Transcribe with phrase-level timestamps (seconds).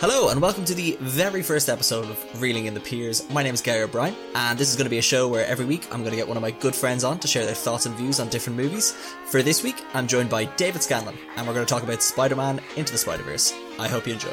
[0.00, 3.28] Hello, and welcome to the very first episode of Reeling in the Piers.
[3.30, 5.64] My name is Gary O'Brien, and this is going to be a show where every
[5.64, 7.84] week I'm going to get one of my good friends on to share their thoughts
[7.84, 8.92] and views on different movies.
[9.26, 12.36] For this week, I'm joined by David Scanlon, and we're going to talk about Spider
[12.36, 13.52] Man Into the Spider Verse.
[13.80, 14.30] I hope you enjoy.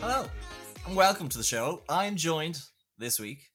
[0.00, 0.26] Hello,
[0.84, 1.82] and welcome to the show.
[1.88, 2.60] I'm joined
[2.98, 3.48] this week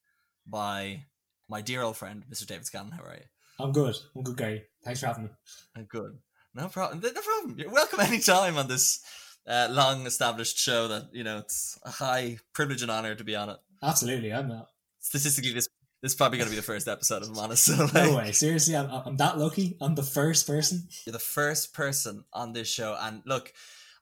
[0.48, 1.04] by
[1.48, 2.44] my dear old friend, Mr.
[2.44, 2.90] David Scanlon.
[2.90, 3.37] How are you?
[3.58, 3.96] I'm good.
[4.14, 4.62] I'm good, Gary.
[4.84, 5.30] Thanks for having me.
[5.76, 6.18] I'm good.
[6.54, 7.00] No problem.
[7.00, 7.58] No problem.
[7.58, 9.00] You're welcome anytime on this
[9.46, 13.34] uh, long established show that, you know, it's a high privilege and honor to be
[13.34, 13.58] on it.
[13.82, 14.32] Absolutely.
[14.32, 14.68] I'm not.
[15.00, 15.68] Statistically, this
[16.02, 17.64] this is probably going to be the first episode, of I'm honest.
[17.64, 18.30] So, like, No way.
[18.30, 19.76] Seriously, I'm, I'm that lucky.
[19.80, 20.86] I'm the first person.
[21.04, 22.96] You're the first person on this show.
[23.00, 23.52] And look,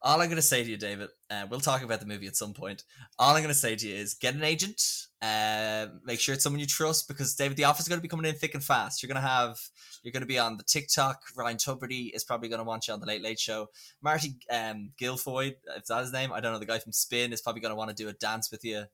[0.06, 2.36] all I'm going to say to you, David, uh, we'll talk about the movie at
[2.36, 2.84] some point.
[3.18, 4.80] All I'm going to say to you is get an agent.
[5.20, 8.08] Uh, make sure it's someone you trust because David, the offer is going to be
[8.08, 9.02] coming in thick and fast.
[9.02, 9.58] You're going to have,
[10.04, 11.20] you're going to be on the TikTok.
[11.36, 13.68] Ryan Tubridy is probably going to want you on the Late Late Show.
[14.00, 16.58] Marty um, Guilfoyle, if that's his name, I don't know.
[16.60, 18.84] The guy from Spin is probably going to want to do a dance with you.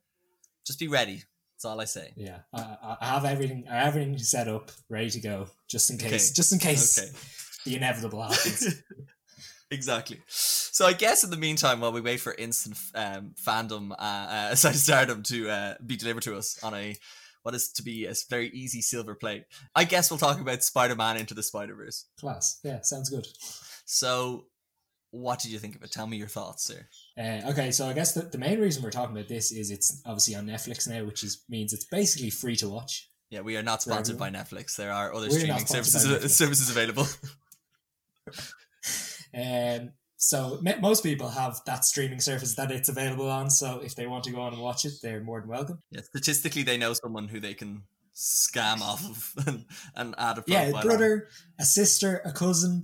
[0.65, 1.21] Just be ready.
[1.55, 2.11] That's all I say.
[2.15, 3.65] Yeah, I, I- I have everything.
[3.69, 6.31] I have everything set up, ready to go, just in case.
[6.31, 6.33] Okay.
[6.35, 7.11] Just in case Okay.
[7.65, 8.81] the inevitable happens.
[9.73, 10.21] exactly.
[10.27, 14.55] So I guess in the meantime, while we wait for instant um, fandom, uh, uh,
[14.55, 16.95] sorry, stardom to uh, be delivered to us on a
[17.43, 19.43] what is to be a very easy silver plate,
[19.75, 22.05] I guess we'll talk about Spider-Man into the Spider-Verse.
[22.17, 22.59] Class.
[22.63, 23.27] Yeah, sounds good.
[23.85, 24.45] So,
[25.11, 25.91] what did you think of it?
[25.91, 26.87] Tell me your thoughts, sir.
[27.17, 30.01] Uh, okay, so I guess the, the main reason we're talking about this is it's
[30.05, 33.09] obviously on Netflix now, which is means it's basically free to watch.
[33.29, 34.29] Yeah, we are not sponsored by.
[34.29, 34.75] Netflix.
[34.75, 37.07] There are other We're streaming services services available.
[39.35, 43.49] Um, so most people have that streaming service that it's available on.
[43.49, 45.79] So if they want to go on and watch it, they're more than welcome.
[45.91, 47.83] yeah, statistically, they know someone who they can
[48.15, 50.81] scam off of and, and add a Yeah, a on.
[50.85, 51.27] brother,
[51.59, 52.83] a sister, a cousin,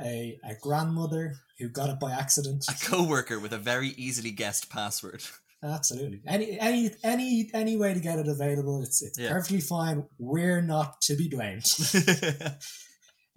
[0.00, 2.66] a, a grandmother who got it by accident.
[2.68, 5.22] a co-worker with a very easily guessed password.
[5.62, 6.20] Absolutely.
[6.26, 9.30] Any any any any way to get it available, it's it's Yeah.
[9.32, 10.04] perfectly fine.
[10.18, 11.64] We're not to be blamed.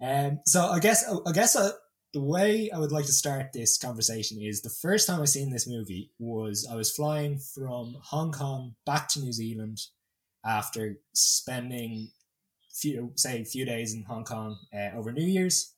[0.00, 1.72] Um, so I guess I guess uh,
[2.14, 5.50] the way I would like to start this conversation is the first time I seen
[5.50, 9.80] this movie was I was flying from Hong Kong back to New Zealand
[10.44, 12.10] after spending
[12.72, 15.74] few say a few days in Hong Kong uh, over New Year's,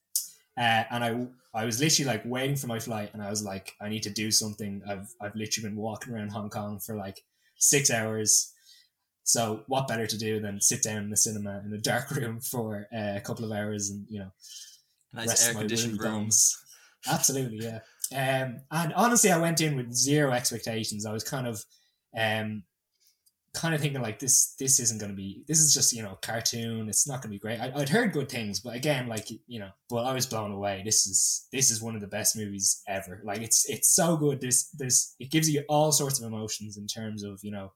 [0.57, 3.75] uh, and I I was literally like waiting for my flight, and I was like
[3.81, 4.83] I need to do something.
[4.89, 7.25] I've I've literally been walking around Hong Kong for like
[7.57, 8.53] six hours.
[9.25, 12.41] So what better to do than sit down in the cinema in a dark room
[12.41, 14.31] for uh, a couple of hours and you know
[15.13, 16.31] nice air conditioned weary room.
[17.09, 17.81] Absolutely, yeah.
[18.13, 21.07] Um, and honestly, I went in with zero expectations.
[21.07, 21.65] I was kind of,
[22.17, 22.65] um,
[23.55, 24.55] kind of thinking like this.
[24.59, 25.45] This isn't going to be.
[25.47, 26.89] This is just you know cartoon.
[26.89, 27.61] It's not going to be great.
[27.61, 30.83] I, I'd heard good things, but again, like you know, but I was blown away.
[30.85, 33.23] This is this is one of the best movies ever.
[33.25, 34.41] Like it's it's so good.
[34.41, 37.73] There's there's it gives you all sorts of emotions in terms of you know,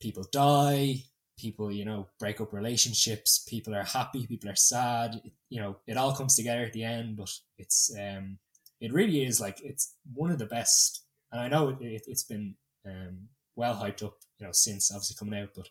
[0.00, 1.04] people die,
[1.42, 5.76] people you know break up relationships people are happy people are sad it, you know
[5.86, 8.38] it all comes together at the end but it's um
[8.80, 12.22] it really is like it's one of the best and i know it, it, it's
[12.22, 12.54] been
[12.86, 15.68] um well hyped up you know since obviously coming out but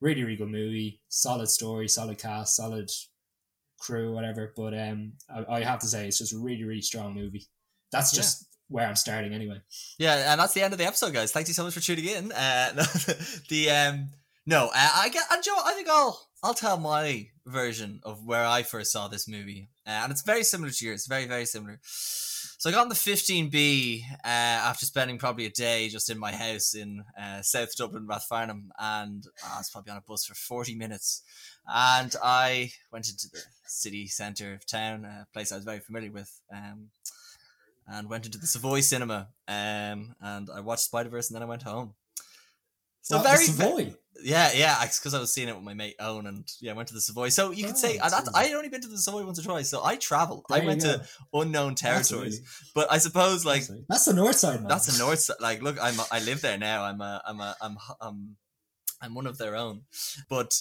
[0.00, 2.90] really really good movie solid story solid cast solid
[3.78, 7.14] crew whatever but um i, I have to say it's just a really really strong
[7.14, 7.46] movie
[7.90, 8.18] that's Yeah.
[8.20, 9.60] just where i'm starting anyway
[9.98, 11.32] Yeah, and that's the end of the episode, guys.
[11.32, 12.32] Thank you so much for tuning in.
[12.32, 12.72] Uh,
[13.48, 14.08] the um,
[14.50, 18.62] no, I get, and Joe, I think I'll I'll tell my version of where I
[18.64, 21.06] first saw this movie, uh, and it's very similar to yours.
[21.06, 21.78] Very very similar.
[21.82, 26.32] So I got on the 15B uh, after spending probably a day just in my
[26.32, 30.74] house in uh, South Dublin, Rathfarnham, and I was probably on a bus for 40
[30.74, 31.22] minutes.
[31.66, 36.12] And I went into the city centre of town, a place I was very familiar
[36.12, 36.38] with.
[36.54, 36.90] Um,
[37.88, 41.46] and went into the Savoy cinema um, and I watched Spider Verse and then I
[41.46, 41.94] went home.
[43.02, 43.94] So the very, Savoy?
[44.22, 46.88] Yeah, yeah, because I was seeing it with my mate Owen and yeah, I went
[46.88, 47.28] to the Savoy.
[47.28, 48.32] So you could oh, say Oh, that's.
[48.34, 50.44] I had only been to the Savoy once or twice, so I travel.
[50.48, 50.94] There I went go.
[50.98, 52.72] to unknown territories, Absolutely.
[52.74, 55.36] but I suppose like that's the north side man that's the north side.
[55.40, 56.84] Like, look, I'm I live there now.
[56.84, 58.36] I'm a I'm a I'm I'm um,
[59.02, 59.82] I'm one of their own,
[60.28, 60.60] but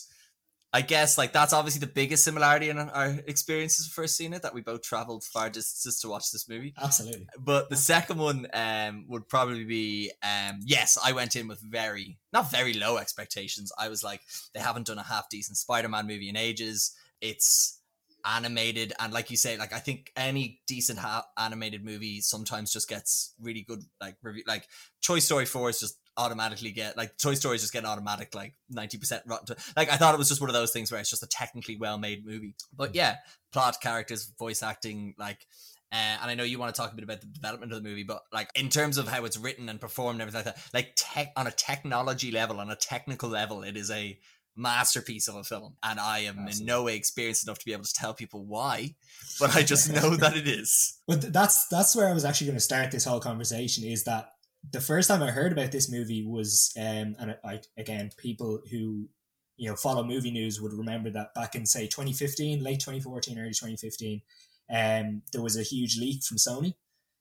[0.71, 4.43] I guess like that's obviously the biggest similarity in our experiences of first seeing it
[4.43, 6.73] that we both traveled far distances to watch this movie.
[6.81, 11.59] absolutely But the second one um would probably be um yes, I went in with
[11.61, 13.71] very not very low expectations.
[13.77, 14.21] I was like,
[14.53, 16.95] they haven't done a half decent Spider-Man movie in ages.
[17.19, 17.78] It's
[18.25, 22.89] animated and like you say like i think any decent ha- animated movie sometimes just
[22.89, 24.67] gets really good like review like
[25.01, 29.21] toy story 4 is just automatically get like toy stories just getting automatic like 90%
[29.25, 31.23] rotten to, like i thought it was just one of those things where it's just
[31.23, 32.55] a technically well made movie.
[32.75, 33.15] But yeah
[33.51, 35.45] plot characters voice acting like
[35.91, 37.89] uh, and I know you want to talk a bit about the development of the
[37.89, 40.69] movie, but like in terms of how it's written and performed and everything like that,
[40.71, 44.19] like tech on a technology level, on a technical level, it is a
[44.55, 45.75] masterpiece of a film.
[45.83, 46.61] And I am Absolutely.
[46.61, 48.95] in no way experienced enough to be able to tell people why,
[49.39, 50.97] but I just know that it is.
[51.07, 53.83] But that's that's where I was actually going to start this whole conversation.
[53.83, 54.29] Is that
[54.71, 59.09] the first time I heard about this movie was, um, and I, again, people who
[59.57, 63.49] you know follow movie news would remember that back in say 2015, late 2014, early
[63.49, 64.21] 2015
[64.69, 66.75] um, there was a huge leak from Sony.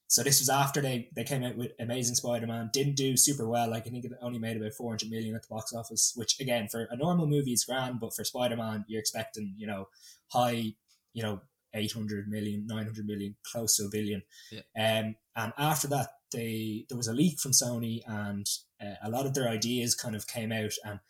[0.08, 2.70] So this was after they, they came out with Amazing Spider-Man.
[2.72, 3.70] Didn't do super well.
[3.70, 6.66] Like I think it only made about 400 million at the box office, which again,
[6.68, 9.88] for a normal movie is grand, but for Spider-Man, you're expecting, you know,
[10.32, 10.72] high,
[11.12, 11.42] you know,
[11.74, 14.22] 800 million, 900 million, close to a billion.
[14.50, 14.60] Yeah.
[14.76, 18.48] Um, and after that, they there was a leak from Sony and
[18.82, 21.00] uh, a lot of their ideas kind of came out and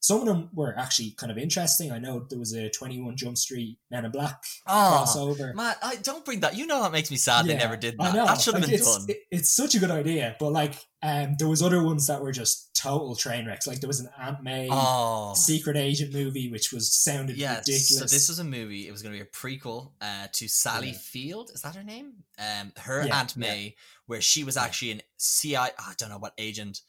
[0.00, 1.90] some of them were actually kind of interesting.
[1.90, 5.54] I know there was a 21 Jump Street Men in Black oh, crossover.
[5.54, 6.56] Man, I don't bring that.
[6.56, 8.14] You know that makes me sad yeah, they never did that.
[8.14, 9.06] That should have like, been it's, done.
[9.08, 12.32] It, it's such a good idea, but like um, there was other ones that were
[12.32, 13.66] just total train wrecks.
[13.66, 15.34] Like there was an Aunt May oh.
[15.34, 17.98] secret agent movie, which was sounded ridiculous.
[17.98, 18.88] So this was a movie.
[18.88, 20.98] It was going to be a prequel uh, to Sally yeah.
[20.98, 21.50] Field.
[21.54, 22.12] Is that her name?
[22.38, 23.76] Um, her Aunt May,
[24.06, 25.56] where she was actually an CI.
[25.56, 26.80] I don't know what agent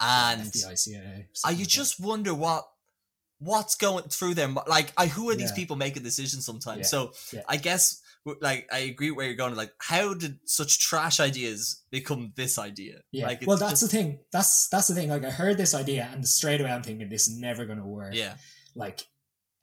[0.00, 2.68] and FBI, CIA, I you just wonder what
[3.38, 4.58] what's going through them.
[4.66, 5.56] Like, I who are these yeah.
[5.56, 6.78] people making decisions sometimes?
[6.78, 6.84] Yeah.
[6.84, 7.42] So yeah.
[7.48, 8.02] I guess
[8.40, 9.54] like I agree where you're going.
[9.54, 13.00] Like, how did such trash ideas become this idea?
[13.12, 13.26] Yeah.
[13.26, 13.82] Like, well, that's just...
[13.82, 14.18] the thing.
[14.32, 15.08] That's that's the thing.
[15.08, 17.86] Like, I heard this idea, and straight away I'm thinking this is never going to
[17.86, 18.14] work.
[18.14, 18.34] Yeah.
[18.74, 19.06] Like,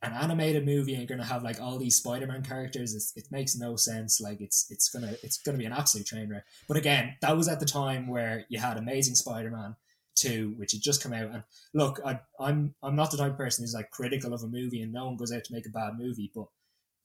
[0.06, 2.94] an animated movie and you're gonna have like all these Spider-Man characters.
[2.94, 4.22] It's, it makes no sense.
[4.22, 6.46] Like it's it's gonna it's gonna be an absolute train wreck.
[6.68, 9.76] But again, that was at the time where you had Amazing Spider-Man,
[10.15, 11.31] two, which had just come out.
[11.31, 14.47] And look, I, I'm I'm not the type of person who's like critical of a
[14.47, 16.31] movie, and no one goes out to make a bad movie.
[16.33, 16.47] But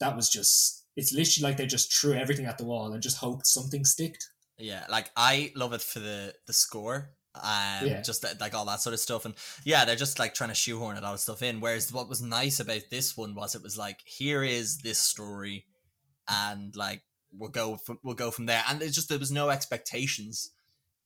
[0.00, 3.18] that was just it's literally like they just threw everything at the wall and just
[3.18, 4.28] hoped something sticked.
[4.58, 7.10] Yeah, like I love it for the the score.
[7.32, 8.00] Um, yeah.
[8.02, 9.34] just like all that sort of stuff, and
[9.64, 11.60] yeah, they're just like trying to shoehorn a lot of stuff in.
[11.60, 15.64] Whereas what was nice about this one was it was like, here is this story,
[16.28, 17.02] and like
[17.32, 18.64] we'll go from, we'll go from there.
[18.68, 20.50] And it's just there was no expectations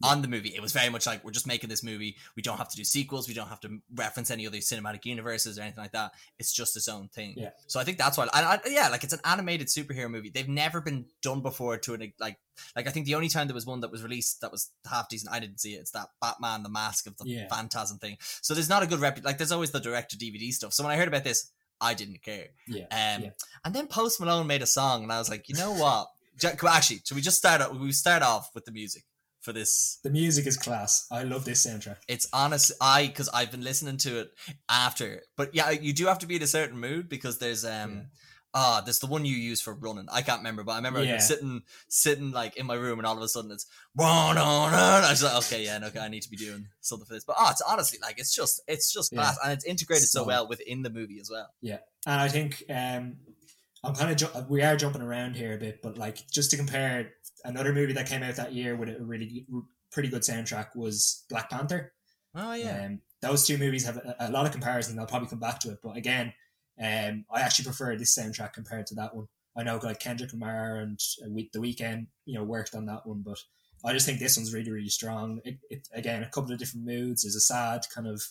[0.04, 0.50] on the movie.
[0.54, 2.16] It was very much like we're just making this movie.
[2.36, 3.26] We don't have to do sequels.
[3.26, 6.12] We don't have to reference any other cinematic universes or anything like that.
[6.38, 7.34] It's just its own thing.
[7.36, 7.50] Yeah.
[7.66, 8.28] So I think that's why.
[8.32, 10.28] I, yeah, like it's an animated superhero movie.
[10.28, 12.38] They've never been done before to an like
[12.76, 15.08] like I think the only time there was one that was released that was half
[15.08, 15.32] decent.
[15.32, 15.80] I didn't see it.
[15.80, 17.48] It's that Batman the Mask of the yeah.
[17.48, 18.18] Phantasm thing.
[18.20, 19.24] So there's not a good rep.
[19.24, 20.74] Like there's always the director DVD stuff.
[20.74, 22.48] So when I heard about this, I didn't care.
[22.68, 22.84] Yeah.
[22.84, 23.24] Um.
[23.24, 23.30] Yeah.
[23.64, 26.08] And then Post Malone made a song, and I was like, you know what?
[26.44, 27.74] Actually, should we just start?
[27.78, 29.04] We start off with the music
[29.44, 29.98] for this.
[30.02, 31.06] The music is class.
[31.12, 31.98] I love this soundtrack.
[32.08, 32.72] It's honest.
[32.80, 34.30] I because I've been listening to it
[34.68, 37.92] after, but yeah, you do have to be in a certain mood because there's um.
[37.94, 38.02] Yeah.
[38.56, 40.06] Ah, there's the one you use for running.
[40.12, 41.18] I can't remember, but I remember yeah.
[41.18, 44.72] sitting, sitting like in my room, and all of a sudden it's run on.
[44.72, 47.24] I was like, okay, yeah, okay, I need to be doing something for this.
[47.24, 49.50] But oh, it's honestly like it's just, it's just class, yeah.
[49.50, 51.48] and it's integrated so, so, well within the movie as well.
[51.62, 53.16] Yeah, and I think um,
[53.82, 56.56] I'm kind of ju- we are jumping around here a bit, but like just to
[56.56, 57.12] compare
[57.44, 59.46] another movie that came out that year with a really
[59.92, 61.92] pretty good soundtrack was Black Panther.
[62.34, 62.86] Oh yeah.
[62.86, 64.98] Um, those two movies have a, a, lot of comparison.
[64.98, 66.32] I'll probably come back to it, but again,
[66.82, 69.28] um, I actually prefer this soundtrack compared to that one.
[69.56, 73.22] I know like Kendrick Lamar and uh, The Weeknd, you know, worked on that one,
[73.24, 73.38] but
[73.84, 75.40] I just think this one's really really strong.
[75.44, 77.22] It, it, again, a couple of different moods.
[77.22, 78.22] There's a sad kind of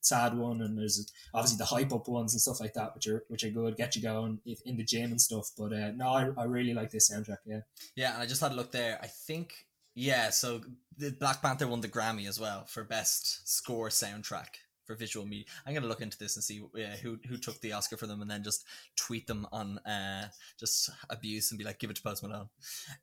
[0.00, 3.24] sad one, and there's obviously the hype up ones and stuff like that, which are
[3.28, 5.50] which are good, get you going in the gym and stuff.
[5.56, 7.38] But uh, no, I, I really like this soundtrack.
[7.44, 7.60] Yeah,
[7.96, 8.98] yeah, and I just had a look there.
[9.02, 9.52] I think
[9.94, 10.60] yeah, so
[10.96, 14.46] the Black Panther won the Grammy as well for best score soundtrack
[14.90, 15.44] for visual media.
[15.64, 16.62] I'm gonna look into this and see
[17.02, 18.64] who who took the Oscar for them, and then just
[18.96, 22.48] tweet them on uh just abuse and be like, give it to Post Malone.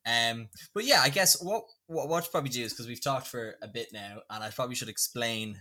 [0.05, 3.55] Um, but yeah, I guess what what what probably do is because we've talked for
[3.61, 5.59] a bit now, and I probably should explain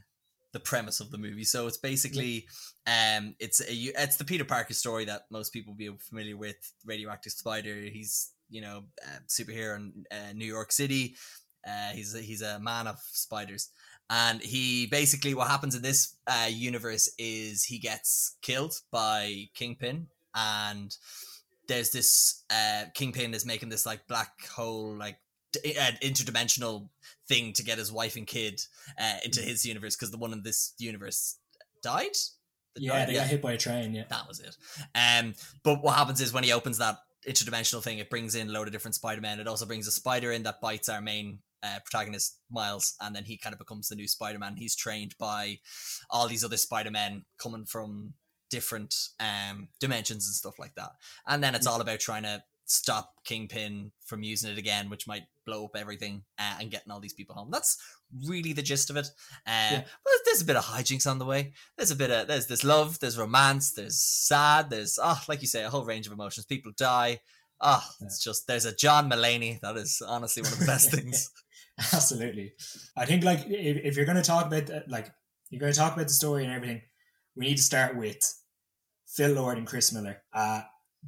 [0.57, 1.45] the premise of the movie.
[1.45, 2.47] So it's basically
[2.87, 6.57] um it's a it's the Peter Parker story that most people will be familiar with.
[6.87, 7.75] Radioactive Spider.
[7.75, 8.85] He's you know
[9.29, 11.15] superhero in uh, New York City.
[11.67, 13.71] Uh, he's a, he's a man of spiders,
[14.09, 20.07] and he basically what happens in this uh, universe is he gets killed by Kingpin,
[20.35, 20.97] and
[21.69, 25.19] there's this uh, Kingpin is making this like black hole like
[25.65, 26.89] an interdimensional
[27.29, 28.61] thing to get his wife and kid
[29.01, 31.39] uh, into his universe because the one in this universe
[31.83, 32.17] died.
[32.77, 33.95] yeah, they got hit by a train.
[33.95, 34.57] Yeah, that was it.
[34.95, 38.53] Um, but what happens is when he opens that interdimensional thing, it brings in a
[38.53, 39.41] load of different Spider Men.
[39.41, 43.25] It also brings a spider in that bites our main uh, protagonist Miles, and then
[43.25, 44.57] he kind of becomes the new Spider Man.
[44.57, 45.59] He's trained by
[46.11, 48.15] all these other Spider Men coming from
[48.49, 50.91] different um dimensions and stuff like that.
[51.27, 55.23] And then it's all about trying to stop Kingpin from using it again, which might
[55.47, 57.49] blow up everything uh, and getting all these people home.
[57.51, 57.79] That's
[58.27, 59.07] really the gist of it.
[59.47, 59.85] Uh, Yeah.
[60.05, 61.53] But there's a bit of hijinks on the way.
[61.77, 65.49] There's a bit of there's this love, there's romance, there's sad, there's oh, like you
[65.49, 66.45] say, a whole range of emotions.
[66.47, 67.21] People die.
[67.61, 69.61] Oh, it's just there's a John Mulaney.
[69.61, 71.31] That is honestly one of the best things.
[71.79, 72.53] Absolutely.
[72.97, 75.11] I think like if, if you're going to talk about the- like
[75.51, 76.83] you're going to talk about the story and everything,
[77.37, 78.19] we need to start with
[79.07, 80.23] Phil Lord and Chris Miller.
[80.33, 80.63] Uh,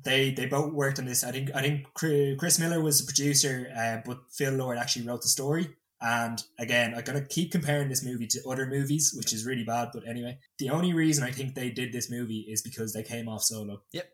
[0.04, 1.24] they they both worked on this.
[1.24, 5.22] I think I think Chris Miller was the producer, uh, but Phil Lord actually wrote
[5.22, 5.68] the story.
[6.00, 9.90] And again, I'm gonna keep comparing this movie to other movies, which is really bad.
[9.92, 13.28] But anyway, the only reason I think they did this movie is because they came
[13.28, 13.82] off Solo.
[13.92, 14.08] Yep.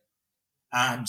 [0.73, 1.07] And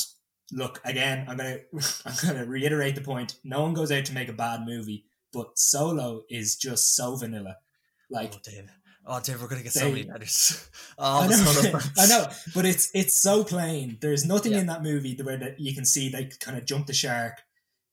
[0.51, 1.59] look, again, I'm gonna
[2.05, 3.35] I'm gonna reiterate the point.
[3.43, 7.57] No one goes out to make a bad movie, but Solo is just so vanilla.
[8.09, 8.39] Like oh.
[9.07, 10.67] Oh, Dave, we're gonna get so They- many letters.
[10.97, 13.97] Oh, I know, I know, but it's it's so plain.
[14.01, 14.59] There's nothing Yeah.
[14.59, 17.41] in that movie where that you can see they kind of jumped the shark.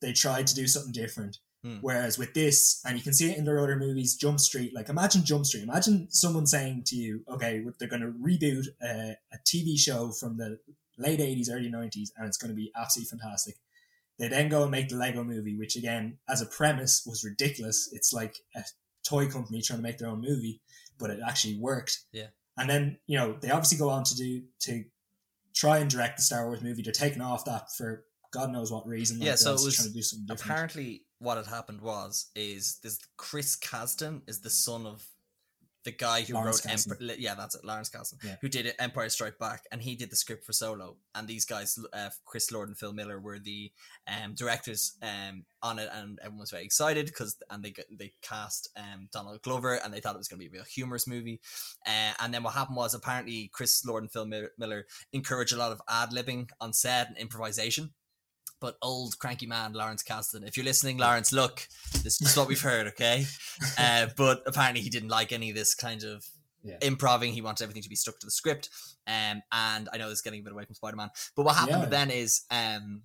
[0.00, 1.38] They tried to do something different.
[1.64, 1.78] Hmm.
[1.80, 4.72] Whereas with this, and you can see it in their other movies, Jump Street.
[4.74, 5.64] Like imagine Jump Street.
[5.64, 10.36] Imagine someone saying to you, "Okay, they're going to reboot a, a TV show from
[10.38, 10.58] the
[10.98, 13.56] late '80s, early '90s, and it's going to be absolutely fantastic."
[14.18, 17.88] They then go and make the Lego movie, which again, as a premise, was ridiculous.
[17.92, 18.62] It's like a
[19.04, 20.60] toy company trying to make their own movie,
[21.02, 21.98] but it actually worked.
[22.12, 22.28] Yeah.
[22.56, 24.84] And then you know they obviously go on to do to
[25.54, 26.82] try and direct the Star Wars movie.
[26.82, 29.18] They're taking off that for God knows what reason.
[29.18, 30.50] like Yeah, so it was trying to do something different.
[30.50, 35.06] apparently what had happened was is this Chris Kasdan is the son of
[35.84, 36.92] the guy who Lawrence wrote.
[37.00, 37.16] Empire.
[37.18, 38.36] Yeah, that's it, Lawrence Kasdan, Yeah.
[38.40, 40.96] who did Empire Strike Back, and he did the script for Solo.
[41.14, 43.72] And these guys, uh, Chris Lord and Phil Miller, were the
[44.06, 48.12] um, directors um, on it, and everyone was very excited because and they got- they
[48.22, 51.06] cast um, Donald Glover, and they thought it was going to be a real humorous
[51.06, 51.40] movie.
[51.86, 55.56] Uh, and then what happened was apparently Chris Lord and Phil Miller, Miller encouraged a
[55.56, 57.92] lot of ad libbing on set and improvisation.
[58.62, 61.66] But old cranky man Lawrence Kasdan, if you're listening, Lawrence, look,
[62.04, 63.26] this is what we've heard, okay?
[63.78, 66.24] Uh, but apparently he didn't like any of this kind of
[66.62, 66.76] Yeah.
[66.80, 67.32] improving.
[67.32, 68.68] He wanted everything to be stuck to the script.
[69.06, 71.56] Um, and I know this is getting a bit away from Spider Man, but what
[71.56, 71.88] happened Yeah.
[71.88, 73.02] then is um,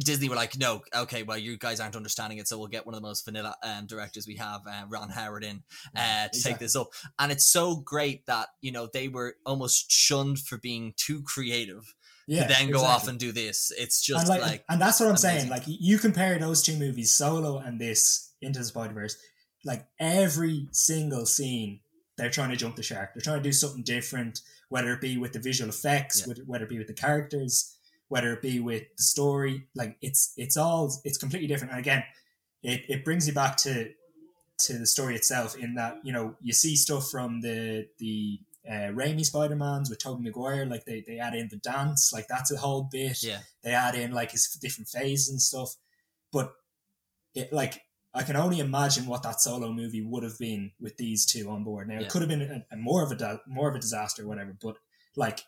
[0.00, 2.94] Disney were like, no, okay, well, you guys aren't understanding it, so we'll get one
[2.94, 5.62] of the most vanilla um, directors we have, uh, Ron Howard, in
[5.96, 6.88] uh, to take this up.
[7.20, 11.94] And it's so great that you know they were almost shunned for being too creative
[12.28, 13.10] yeah, to then go off exactly.
[13.10, 13.72] and do this.
[13.76, 15.30] It's just and like, like, and that's what I'm amazing.
[15.30, 15.50] saying.
[15.50, 19.16] Like you compare those two movies, Solo and this, Into the Spider Verse.
[19.64, 21.80] Like every single scene,
[22.16, 23.10] they're trying to jump the shark.
[23.14, 26.28] They're trying to do something different, whether it be with the visual effects, Yeah.
[26.28, 27.76] whether, whether it be with the characters,
[28.08, 29.66] whether it be with the story.
[29.74, 31.72] Like it's it's all it's completely different.
[31.72, 32.04] And again,
[32.62, 33.90] it, it brings you back to
[34.60, 38.92] to the story itself in that you know you see stuff from the the uh,
[38.92, 42.52] Raimi Spider Mans with Tobey Maguire, like they, they add in the dance, like that's
[42.52, 45.74] a whole bit yeah, they add in like his different phases and stuff.
[46.32, 46.52] But
[47.34, 47.82] it like
[48.14, 51.64] I can only imagine what that solo movie would have been with these two on
[51.64, 51.88] board.
[51.88, 52.00] Now Yeah.
[52.02, 54.26] it could have been a, a more of a da- more of a disaster, or
[54.26, 54.56] whatever.
[54.60, 54.76] But
[55.16, 55.40] like,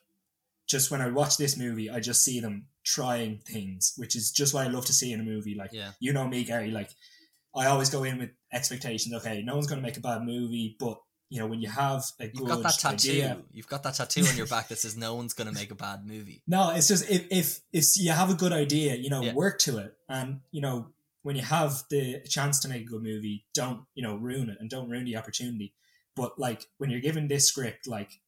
[0.67, 4.55] just when I watch this movie, I just see them trying things, which is just
[4.55, 5.55] what I love to see in a movie.
[5.55, 5.93] Like yeah.
[6.00, 6.71] you know me, Gary.
[6.71, 6.91] Like
[7.55, 9.15] I always go in with expectations.
[9.15, 10.99] Okay, no one's going to make a bad movie, but
[11.31, 13.11] you know when you have a You've good got that tattoo.
[13.11, 15.71] idea, You've got that tattoo on your back that says no one's going to make
[15.71, 16.43] a bad movie.
[16.49, 19.33] No, it's just if if if you have a good idea, you know, Yeah.
[19.35, 20.89] work to it, and you know
[21.23, 24.59] when you have the chance to make a good movie, don't you know ruin it
[24.61, 25.75] and don't ruin the opportunity.
[26.17, 28.21] But like when you're given this script, like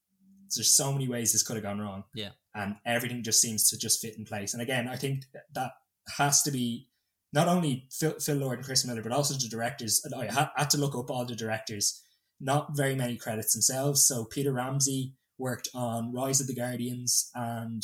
[0.54, 2.04] there's so many ways this could have gone wrong.
[2.14, 2.30] Yeah.
[2.54, 4.52] and everything just seems to just fit in place.
[4.52, 5.72] And again, I think that-
[6.18, 6.88] has to be
[7.32, 10.02] not only Phil, Phil Lord and Chris Miller, but also the directors.
[10.04, 12.02] And I had to look up all the directors.
[12.44, 14.04] Not very many credits themselves.
[14.06, 17.82] So Peter Ramsey worked on Rise of the Guardians and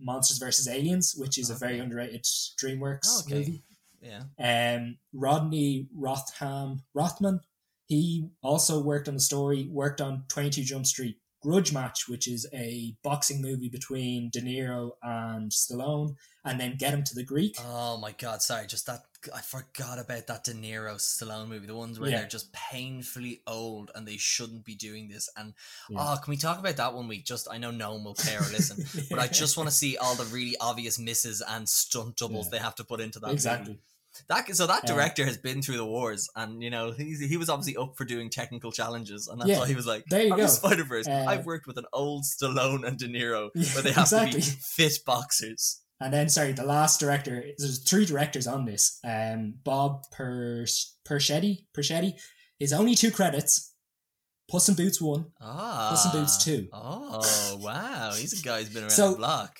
[0.00, 0.66] Monsters vs.
[0.66, 2.24] Aliens, which is a very underrated
[2.62, 3.34] DreamWorks Okay.
[3.34, 3.64] movie.
[4.00, 4.22] Yeah.
[4.38, 7.40] Um, Rodney Rothham Rothman,
[7.86, 12.46] he also worked on the story, worked on 22 Jump Street Grudge Match, which is
[12.52, 17.56] a boxing movie between De Niro and Stallone, and then Get Him to the Greek.
[17.64, 19.00] Oh my god, sorry, just that
[19.34, 22.18] I forgot about that De Niro Stallone movie, the ones where Yeah.
[22.20, 25.28] they're just painfully old and they shouldn't be doing this.
[25.36, 25.54] And
[25.88, 25.98] Yeah.
[26.00, 27.24] oh, can we talk about that one week?
[27.24, 29.96] Just I know no one will care or listen, but I just want to see
[29.96, 32.50] all the really obvious misses and stunt doubles Yeah.
[32.50, 33.30] they have to put into that.
[33.32, 33.72] exactly.
[33.74, 33.82] movie.
[34.28, 37.48] That so that director has been through the wars, and you know he's, he was
[37.48, 40.32] obviously up for doing technical challenges, and that's Yeah, why he was like, there you
[40.32, 40.46] "I'm go.
[40.46, 41.06] Spider Verse.
[41.08, 44.24] Uh, I've worked with an old Stallone and De Niro, Yeah, where they have to
[44.32, 47.42] be fit boxers." And then, sorry, the last director.
[47.58, 49.00] There's three directors on this.
[49.04, 50.64] Um, Bob per
[51.08, 51.64] Persichetti.
[51.76, 52.12] Persichetti.
[52.60, 53.74] His only two credits:
[54.50, 56.68] Puss in Boots one, Ah, Puss in Boots two.
[56.72, 59.58] Oh wow, he's a guy who's been around So- the block.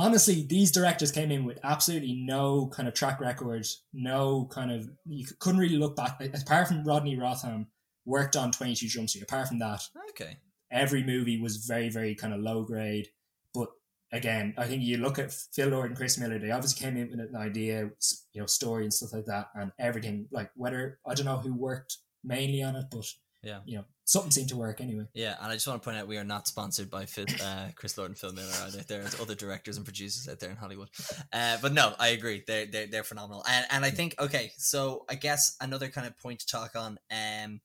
[0.00, 4.88] Honestly, these directors came in with absolutely no kind of track record, no kind of
[5.06, 6.20] you couldn't really look back.
[6.34, 7.66] Apart from Rodney Rotham,
[8.04, 9.22] worked on Twenty Two Jump Street.
[9.22, 10.38] Apart from that, Okay,
[10.70, 13.08] every movie was very, very kind of low grade.
[13.52, 13.68] But
[14.12, 17.10] again, I think you look at Phil Lord and Chris Miller; they obviously came in
[17.10, 17.90] with an idea,
[18.32, 20.26] you know, story and stuff like that, and everything.
[20.30, 23.06] Like whether I don't know who worked mainly on it, but
[23.42, 23.60] Yeah.
[23.64, 25.06] you know, something seemed to work anyway.
[25.14, 27.68] yeah, and I just want to point out we are not sponsored by Phil, uh,
[27.74, 28.82] Chris Lord and Phil Miller either.
[28.86, 30.88] There's other directors and producers out there in Hollywood,
[31.32, 32.42] uh, but no, I agree.
[32.46, 36.18] They're they're, they're phenomenal, and and I think okay, so I guess another kind of
[36.18, 37.60] point to talk on, um,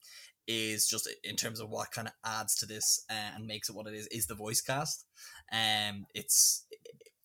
[0.47, 3.75] is just in terms of what kind of adds to this uh, and makes it
[3.75, 5.05] what it is is the voice cast.
[5.51, 6.65] Um, it's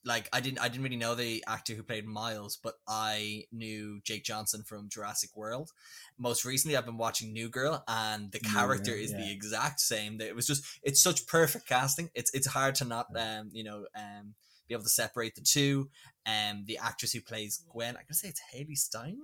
[0.05, 4.01] like I didn't I didn't really know the actor who played Miles, but I knew
[4.05, 5.73] Jake Johnson from Jurassic World.
[6.19, 10.21] Most recently, I've been watching New Girl, and the character Girl, is the exact same.
[10.21, 12.11] It was just it's such perfect casting.
[12.15, 14.35] It's it's hard to not um you know um
[14.69, 15.91] be able to separate the two.
[16.27, 19.19] Um, the actress who plays Gwen, I can say it's Hailee Steinfeld,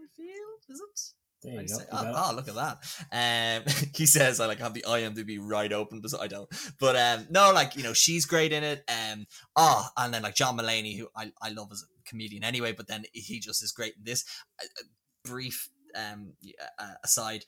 [0.69, 1.13] is it?
[1.47, 1.79] There you go.
[1.79, 3.63] say- oh, oh, look at that.
[3.67, 6.49] Um, he says I like have the IMDb right open, but I don't.
[6.81, 8.85] But um, no, like you know, she's great in it.
[8.89, 12.73] Um, oh, and then like John Mulaney, who I, I love as a comedian anyway,
[12.73, 14.25] but then he just is great in this.
[14.61, 14.85] A, a
[15.29, 16.33] brief um
[16.79, 17.45] uh, aside.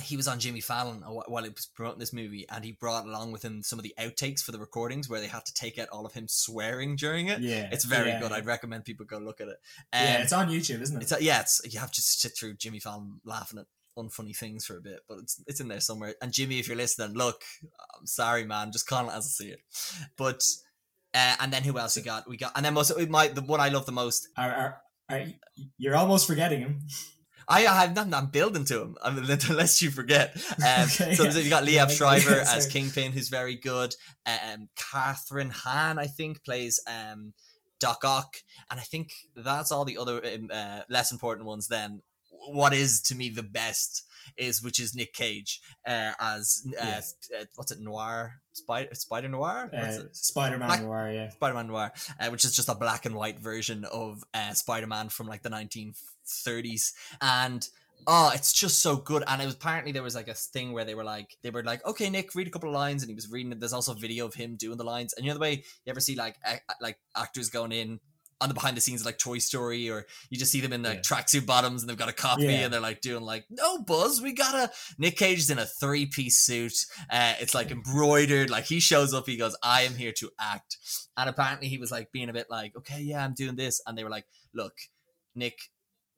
[0.00, 3.32] He was on Jimmy Fallon while he was promoting this movie, and he brought along
[3.32, 5.88] with him some of the outtakes for the recordings where they had to take out
[5.90, 7.40] all of him swearing during it.
[7.40, 8.30] Yeah, It's very yeah, good.
[8.30, 8.38] Yeah.
[8.38, 9.56] I'd recommend people go look at it.
[9.92, 11.02] yeah, Um, it's on YouTube, isn't it?
[11.02, 13.66] it's yeah, it's you have to sit through Jimmy Fallon laughing at
[13.98, 16.14] unfunny things for a bit, but it's it's in there somewhere.
[16.22, 17.42] And Jimmy, if you're listening, look,
[17.98, 19.60] I'm sorry, man, just call it as I see it.
[20.16, 20.42] But
[21.14, 22.28] uh, and then who else we got?
[22.28, 24.28] We got and then most my the one I love the most.
[24.36, 24.76] Are, are,
[25.10, 25.24] are,
[25.76, 26.80] you're almost forgetting him.
[27.52, 28.14] I have nothing.
[28.14, 28.96] I'm building to him.
[29.02, 30.36] Unless you forget.
[30.62, 31.14] Um, Okay.
[31.14, 32.66] So you got Liev Yeah, Schreiber yeah, as.
[32.66, 33.94] Kingpin, who's very good.
[34.26, 37.32] Um, Kathryn Hahn, I think, plays um
[37.80, 38.36] Doc Ock,
[38.70, 41.66] and I think that's all the other um, uh, less important ones.
[41.68, 44.04] Then, what is to me the best
[44.36, 47.40] is which is Nick Cage uh, as uh, Yeah.
[47.40, 49.70] uh, what's it Noir Spider Spider Noir.
[49.74, 49.98] Uh.
[50.12, 51.28] Spider Man Noir, yeah.
[51.30, 55.26] Spider-Man Noir, uh, which is just a black and white version of uh, Spider-Man from
[55.26, 57.66] like the 1930s, and
[58.06, 59.22] oh, it's just so good.
[59.26, 61.62] And it was apparently there was like a thing where they were like, they were
[61.62, 63.60] like, okay, Nick, read a couple of lines, and he was reading it.
[63.60, 65.52] There's also a video of him doing the lines, and you know the way
[65.84, 68.00] you ever see like a- like actors going in.
[68.42, 70.96] On the behind the scenes like Toy Story, or you just see them in like
[70.96, 71.00] Yeah.
[71.16, 72.64] tracksuit bottoms and they've got a copy Yeah.
[72.64, 75.66] and they're like doing like, no, Buzz, we got a Nick Cage is in a
[75.66, 76.74] three piece suit.
[77.08, 78.50] Uh, it's like embroidered.
[78.50, 80.76] Like he shows up, he goes, I am here to act.
[81.16, 83.80] And apparently he was like being a bit like, okay, yeah, I'm doing this.
[83.86, 84.74] And they were like, look,
[85.36, 85.56] Nick.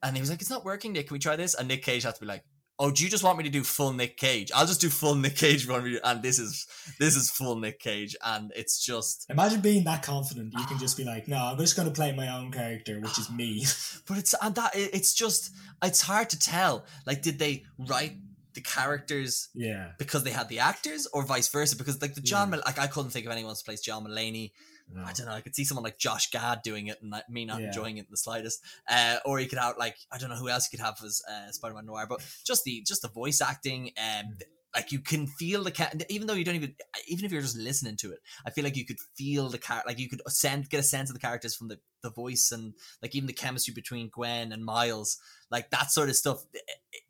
[0.03, 1.09] And he was like, it's not working, Nick.
[1.09, 1.55] Can we try this?
[1.55, 2.45] And Nick Cage had to be like,
[2.79, 4.51] oh, do you just want me to do full Nick Cage?
[4.55, 6.01] I'll just do full Nick Cage you.
[6.03, 6.67] And this is
[6.99, 8.17] this is full Nick Cage.
[8.25, 10.53] And it's just, Imagine being that confident.
[10.53, 13.19] You can just be like, no, I'm just going to play my own character, which
[13.19, 13.65] is me.
[14.09, 16.85] but it's and that it's just, it's hard to tell.
[17.07, 18.17] Like, did they write
[18.55, 19.91] the characters yeah.
[19.99, 21.77] because they had the actors or vice versa?
[21.77, 22.61] Because like the John, Yeah.
[22.65, 24.53] Like I couldn't think of anyone to place John Mulaney.
[24.93, 25.03] No.
[25.03, 25.33] I don't know.
[25.33, 27.69] I could see someone like Josh Gad doing it, and like, me not Yeah.
[27.69, 28.61] enjoying it in the slightest.
[28.89, 31.23] Uh, or you could have like I don't know who else you could have as
[31.29, 34.37] uh, Spider-Man Noir, but just the just the voice acting, um,
[34.75, 36.03] like you can feel the cat.
[36.11, 36.75] Even though you don't even,
[37.09, 39.83] even if you're just listening to it, I feel like you could feel the car,
[39.87, 42.75] like you could send get a sense of the characters from the the voice and
[43.03, 45.19] like even the chemistry between Gwen and Miles,
[45.51, 46.45] like that sort of stuff.
[46.53, 46.63] It,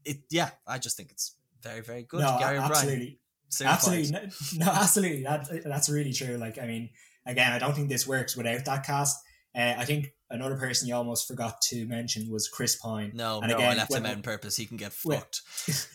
[0.04, 2.20] it- yeah, I just think it's very very good.
[2.20, 3.18] no, Gary absolutely.
[3.62, 4.10] Absolutely.
[4.10, 4.20] No,
[4.66, 5.22] no, absolutely.
[5.22, 6.36] That, that's really true.
[6.38, 6.90] Like, I mean,
[7.26, 9.16] again, I don't think this works without that cast.
[9.56, 13.12] Uh, I think another person you almost forgot to mention was Chris Pine.
[13.14, 14.56] No, And no, I again, left when- him out on purpose.
[14.56, 15.42] He can get when- fucked.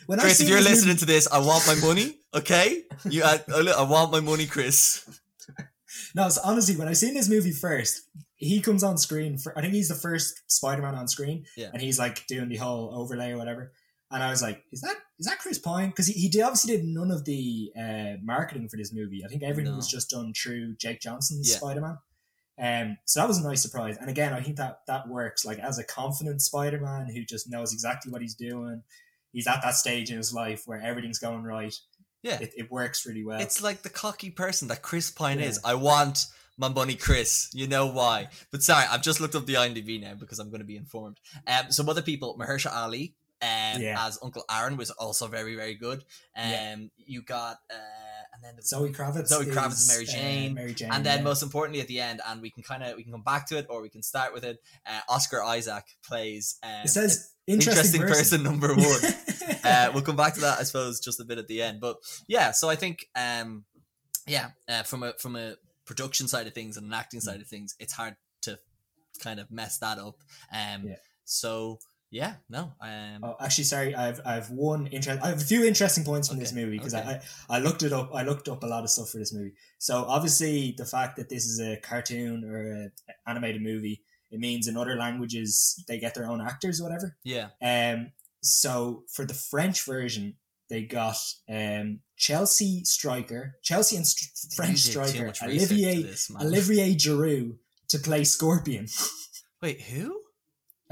[0.06, 2.20] When Chris, if you're listening movie- to this, I want my money.
[2.34, 3.42] Okay, you, I,
[3.78, 5.08] I want my money, Chris.
[6.15, 8.02] No, so honestly, when I seen this movie first,
[8.36, 11.70] he comes on screen for I think he's the first Spider-Man on screen, Yeah.
[11.74, 13.74] and he's like doing the whole overlay or whatever.
[14.12, 16.76] And I was like, "Is that is that Chris Pine?" Because he, he did, obviously
[16.78, 19.24] did none of the uh, marketing for this movie.
[19.24, 19.78] I think everything No.
[19.78, 21.58] was just done through Jake Johnson's Yeah.
[21.58, 21.98] Spider-Man.
[22.62, 23.98] Um, so that was a nice surprise.
[24.02, 25.45] And again, I think that that works.
[25.45, 28.84] Like as a confident Spider-Man who just knows exactly what he's doing.
[29.32, 31.74] He's at that stage in his life where everything's going right.
[32.24, 32.39] Yeah.
[32.41, 33.39] It, it works really well.
[33.39, 35.45] It's like the cocky person that Chris Pine Yeah.
[35.45, 35.60] is.
[35.63, 36.26] I want
[36.58, 37.50] my bunny Chris.
[37.54, 38.28] You know why.
[38.52, 41.19] But sorry, I've just looked up the IMDb now because I'm going to be informed.
[41.48, 43.95] Um, some other people, Mahershala Ali, um, Yeah.
[44.08, 45.99] as Uncle Aaron was also very, very good.
[46.36, 46.75] Um, Yeah.
[46.97, 49.28] you got, uh, and then the Zoe Kravitz.
[49.28, 50.91] Zoe Kravitz Mary uh, Jane, Mary Jane.
[50.91, 51.23] and then yeah.
[51.23, 53.58] most importantly at the end, and we can kind of we can come back to
[53.58, 54.58] it or we can start with it.
[54.86, 59.02] Uh, Oscar Isaac plays um, it says interesting, interesting, person number one.
[59.63, 61.80] uh, we'll come back to that, I suppose, just a bit at the end.
[61.82, 61.97] But
[62.28, 63.65] yeah, so I think, um,
[64.28, 67.47] yeah, uh, from a from a production side of things and an acting side of
[67.47, 68.60] things, it's hard to
[69.23, 70.15] kind of mess that up.
[70.54, 70.95] Um, Yeah.
[71.25, 71.80] so
[72.12, 73.95] yeah, no, um, Oh, actually, sorry.
[73.95, 75.22] I've I've one interest.
[75.24, 77.19] I have a few interesting points from this movie because okay.
[77.50, 78.12] I, I looked it up.
[78.13, 79.54] I looked up a lot of stuff for this movie.
[79.78, 82.91] So obviously, the fact that this is a cartoon or an
[83.28, 87.15] animated movie, it means in other languages they get their own actors or whatever.
[87.24, 88.12] yeah, Um.
[88.41, 90.36] So for the French version,
[90.69, 91.17] they got
[91.48, 96.02] um Chelsea striker, Chelsea and st- French You did too striker much research to Olivier
[96.04, 96.32] this.
[96.41, 97.58] Olivier Giroud
[97.89, 98.88] to play Scorpion.
[99.62, 100.18] Wait, who?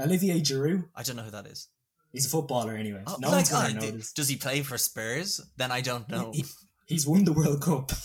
[0.00, 0.84] Olivier Giroud.
[0.94, 1.68] I don't know who that is.
[2.12, 3.02] He's a footballer anyway.
[3.06, 4.12] Oh, no like, one's gonna notice.
[4.12, 5.40] does he play for Spurs?
[5.56, 6.32] Then I don't know.
[6.32, 6.44] He-
[6.86, 7.92] he's won the World Cup.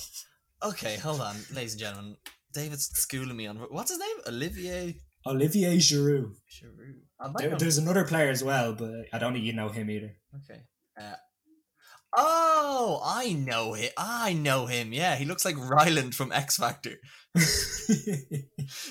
[0.63, 2.15] Okay, hold on, ladies and gentlemen.
[2.53, 4.15] David's schooling me on what's his name?
[4.27, 6.35] Olivier Olivier Giroud.
[6.49, 7.37] Giroud.
[7.37, 10.15] There, there's another player as well, but I don't think you know him either.
[10.35, 10.61] Okay.
[10.97, 11.15] Uh,
[12.15, 13.91] oh, I know him.
[13.97, 14.93] I know him.
[14.93, 16.99] Yeah, he looks like Rylan from X Factor.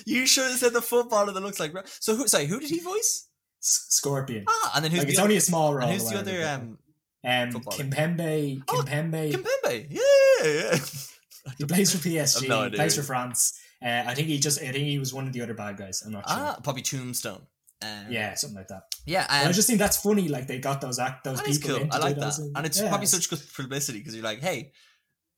[0.05, 1.73] You should have said the footballer that looks like.
[1.85, 2.27] So who?
[2.27, 3.27] Sorry, who did he voice?
[3.59, 4.45] Scorpion.
[4.47, 5.87] Ah, and then who's like the it's other, only a small role.
[5.87, 6.45] who's the other?
[6.45, 6.77] Um,
[7.25, 7.77] um, footballer?
[7.77, 8.63] Kimpembe.
[8.67, 9.31] Oh, Kimpembe.
[9.31, 9.87] Kimpembe.
[9.89, 10.77] Yeah, yeah.
[11.57, 12.49] he plays for PSG.
[12.49, 13.59] No he plays for France.
[13.81, 14.61] Uh, I think he just.
[14.61, 16.03] I think he was one of the other bad guys.
[16.05, 16.37] I'm not sure.
[16.37, 17.47] ah, probably Tombstone.
[17.83, 18.83] Um, yeah, something like that.
[19.05, 19.25] yeah.
[19.29, 20.27] Um, I just think that's funny.
[20.29, 21.69] Like they got those act those people.
[21.69, 21.81] cool.
[21.81, 24.39] in I like that, those and it's yeah, probably such good publicity because you're like,
[24.41, 24.71] hey,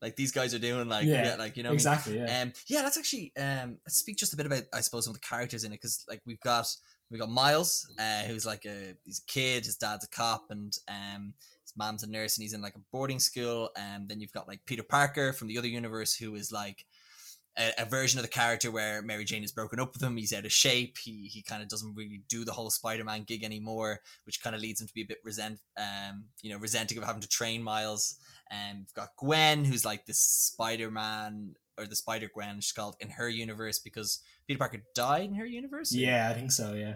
[0.02, 1.76] like these guys are doing like, yeah, Yeah, like you know, what I mean?
[1.78, 2.18] exactly.
[2.20, 2.42] Yeah.
[2.42, 5.22] Um, yeah, let's actually um let's speak just a bit about I suppose some of
[5.22, 6.68] the characters in it because like we've got
[7.10, 10.78] we've got Miles, uh, who's like a he's a kid, his dad's a cop, and
[10.88, 13.70] um his mom's a nurse, and he's in like a boarding school.
[13.78, 16.86] And then you've got like Peter Parker from the other universe, who is like
[17.58, 20.18] a, a version of the character where Mary Jane is broken up with him.
[20.18, 20.98] He's out of shape.
[20.98, 24.56] He he kind of doesn't really do the whole Spider Man gig anymore, which kind
[24.56, 27.28] of leads him to be a bit resent um you know resenting of having to
[27.28, 28.18] train Miles.
[28.52, 32.96] And we've got Gwen, who's like this Spider Man or the Spider Gwen, she's called
[33.00, 35.94] in her universe because Peter Parker died in her universe.
[35.94, 36.74] yeah, I think so.
[36.74, 36.96] Yeah,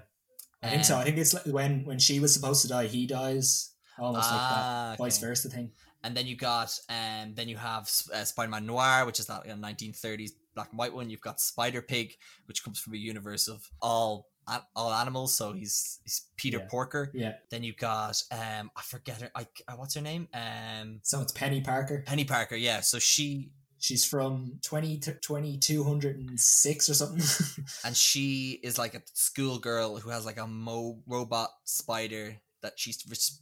[0.62, 0.96] I think so.
[0.96, 3.74] Um, I think it's like when when she was supposed to die, he dies.
[3.98, 4.58] Almost like that.
[4.58, 5.28] ah, Vice okay.
[5.28, 5.72] versa thing.
[6.04, 9.46] And then you got, um, then you have uh, Spider Man Noir, which is that
[9.46, 11.10] you know, 1930s black and white one.
[11.10, 12.18] You've got Spider Pig,
[12.48, 14.28] which comes from a universe of all
[14.76, 15.36] all animals.
[15.38, 16.66] So he's he's Peter Yeah.
[16.70, 17.12] Porker.
[17.14, 17.34] Yeah.
[17.52, 19.30] Then you got, um, I forget her.
[19.36, 20.28] I, uh, what's her name?
[20.34, 22.04] Um, So it's Penny Parker.
[22.06, 22.56] Penny Parker.
[22.56, 22.82] Yeah.
[22.82, 27.64] So she She's from 20 to 2206 or something.
[27.86, 32.94] and she is like a schoolgirl who has like a mo- robot spider that she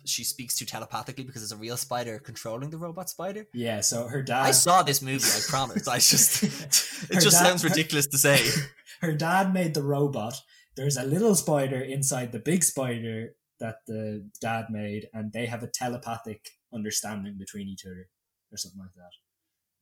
[0.05, 3.45] she speaks to telepathically because it's a real spider controlling the robot spider.
[3.53, 5.25] yeah, so her dad I saw this movie.
[5.25, 5.87] I promise.
[5.87, 8.39] I just it Her just dad- sounds ridiculous to say.
[9.01, 10.35] her dad made the robot.
[10.75, 15.63] There's a little spider inside the big spider that the dad made, and they have
[15.63, 18.07] a telepathic understanding between each other,
[18.51, 19.11] or something like that.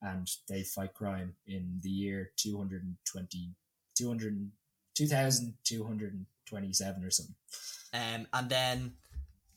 [0.00, 3.54] And they fight crime in the year 220,
[3.98, 4.50] 200,
[4.94, 7.34] 2227 or something.
[7.92, 8.92] Um, and then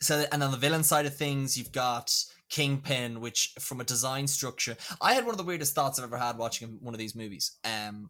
[0.01, 2.13] so and on the villain side of things, you've got
[2.49, 6.17] Kingpin, which from a design structure, I had one of the weirdest thoughts I've ever
[6.17, 7.57] had watching one of these movies.
[7.63, 8.09] Um,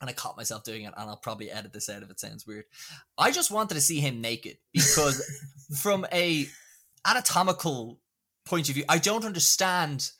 [0.00, 2.46] and I caught myself doing it, and I'll probably edit this out if it sounds
[2.46, 2.64] weird.
[3.16, 5.22] I just wanted to see him naked because,
[5.76, 6.46] from a
[7.06, 8.00] anatomical
[8.44, 10.10] point of view, I don't understand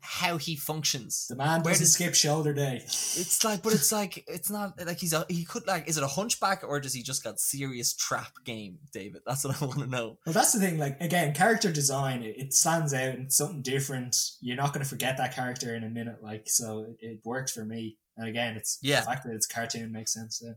[0.00, 1.26] how he functions.
[1.28, 2.76] The man doesn't does- skip shoulder day.
[2.84, 6.04] It's like, but it's like, it's not like he's a, he could like, is it
[6.04, 9.22] a hunchback or does he just got serious trap game, David?
[9.26, 10.18] That's what I want to know.
[10.24, 10.78] Well, that's the thing.
[10.78, 14.16] Like again, character design it, it stands out and something different.
[14.40, 16.22] You're not going to forget that character in a minute.
[16.22, 17.98] Like so, it, it worked for me.
[18.16, 19.00] And again, it's Yeah.
[19.00, 20.40] the fact that it's cartoon makes sense.
[20.44, 20.52] Yeah.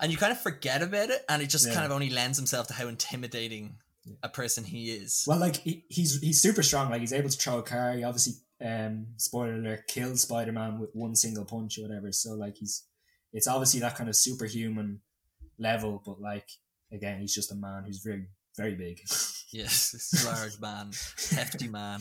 [0.00, 1.72] And you kind of forget about it, and it just Yeah.
[1.72, 3.78] kind of only lends himself to how intimidating
[4.22, 5.24] a person he is.
[5.26, 6.90] Well, like he, he's he's super strong.
[6.90, 7.92] Like he's able to throw a car.
[7.94, 12.12] He obviously, um, spoiler alert, kills Spider Man with one single punch or whatever.
[12.12, 12.84] So like he's,
[13.32, 15.00] it's obviously that kind of superhuman
[15.58, 16.02] level.
[16.04, 16.48] But like
[16.92, 19.00] again, he's just a man who's very very big.
[19.52, 20.90] yes, large man,
[21.30, 22.00] hefty man.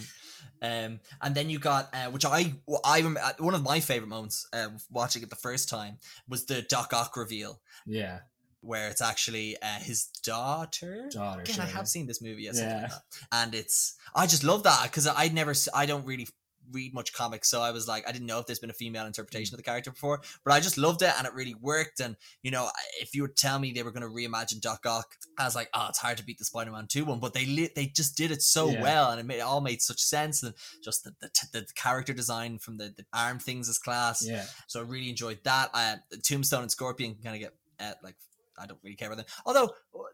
[0.62, 4.08] Um, and then you got, uh, which I, I remember, uh, one of my favorite
[4.08, 5.98] moments uh, watching it the first time
[6.30, 8.20] was the Doc Ock reveal, yeah,
[8.62, 11.10] where it's actually uh, his daughter.
[11.12, 11.42] daughter.
[11.42, 12.98] Again, sure, I have seen this movie, yes, something like Yeah.
[13.32, 16.28] and it's I just love that because I never, I don't really
[16.72, 19.06] read much comics, so I was like, I didn't know if there's been a female
[19.06, 22.00] interpretation of the character before, but I just loved it and it really worked.
[22.00, 22.70] And you know,
[23.02, 25.70] if you would tell me they were going to reimagine Doc Ock, I was like,
[25.74, 28.32] oh, it's hard to beat the Spider-Man Two one, but they li- they just did
[28.32, 28.82] it so Yeah.
[28.82, 30.44] well, and it, made, it all made such sense.
[30.44, 34.26] And just the the, t- the character design from the, the arm things is class.
[34.26, 34.46] Yeah.
[34.68, 35.70] So I really enjoyed that.
[35.74, 38.16] Uh, Tombstone and Scorpion kind of get uh, like
[38.58, 39.26] I don't really care about them.
[39.46, 39.72] Although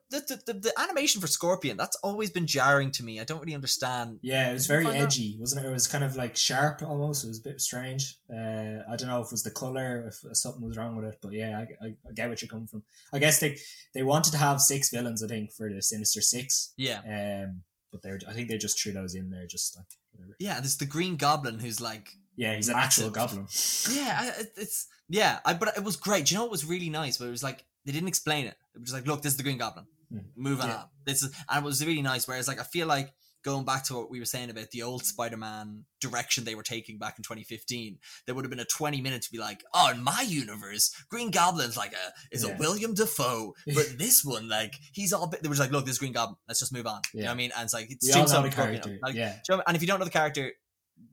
[0.09, 3.19] the, the, the, animation for Scorpion that's always been jarring to me.
[3.19, 4.19] I don't really understand.
[4.21, 4.95] Yeah, it was very out.
[4.95, 5.69] edgy, wasn't it?
[5.69, 7.23] It was kind of like sharp almost.
[7.23, 8.17] It was a bit strange.
[8.29, 11.17] Uh, I don't know if it was the color, if something was wrong with it,
[11.21, 12.83] but yeah, I, I, I get what you're coming from.
[13.13, 13.57] I guess they
[13.93, 16.73] they wanted to have six villains, I think, for the Sinister Six.
[16.77, 16.99] Yeah,
[17.45, 20.35] Um, but they're I think they just threw those in there, just like whatever.
[20.39, 20.59] yeah.
[20.59, 23.05] There's the Green Goblin who's like Yeah, he's an Massive.
[23.05, 23.47] actual goblin.
[23.91, 25.39] Yeah, I- it's yeah.
[25.45, 26.25] I but it was great.
[26.25, 27.17] Do you know what was really nice?
[27.17, 28.55] But it was like they didn't explain it.
[28.75, 29.85] It was just like, look, this is the Green Goblin.
[30.13, 30.23] Mm.
[30.35, 30.75] Moving Yeah.
[30.77, 30.85] on.
[31.05, 32.27] This is and it was really nice.
[32.27, 33.13] Whereas like I feel like
[33.43, 36.99] going back to what we were saying about the old Spider-Man direction they were taking
[36.99, 40.03] back in 2015, there would have been a 20 minute to be like, oh, in
[40.03, 45.11] my universe, Green Goblin's like a is a William Dafoe, but this one like he's
[45.13, 45.25] all.
[45.27, 46.35] bit- They were just like, look, this is Green Goblin.
[46.47, 47.01] Let's just move on.
[47.13, 47.29] You know Yeah.
[47.29, 47.51] what I mean?
[47.55, 48.81] And it's like it's We all know Tombstone the and Scorpion.
[48.83, 48.99] character.
[49.01, 50.51] Like, yeah, you know- and if you don't know the character,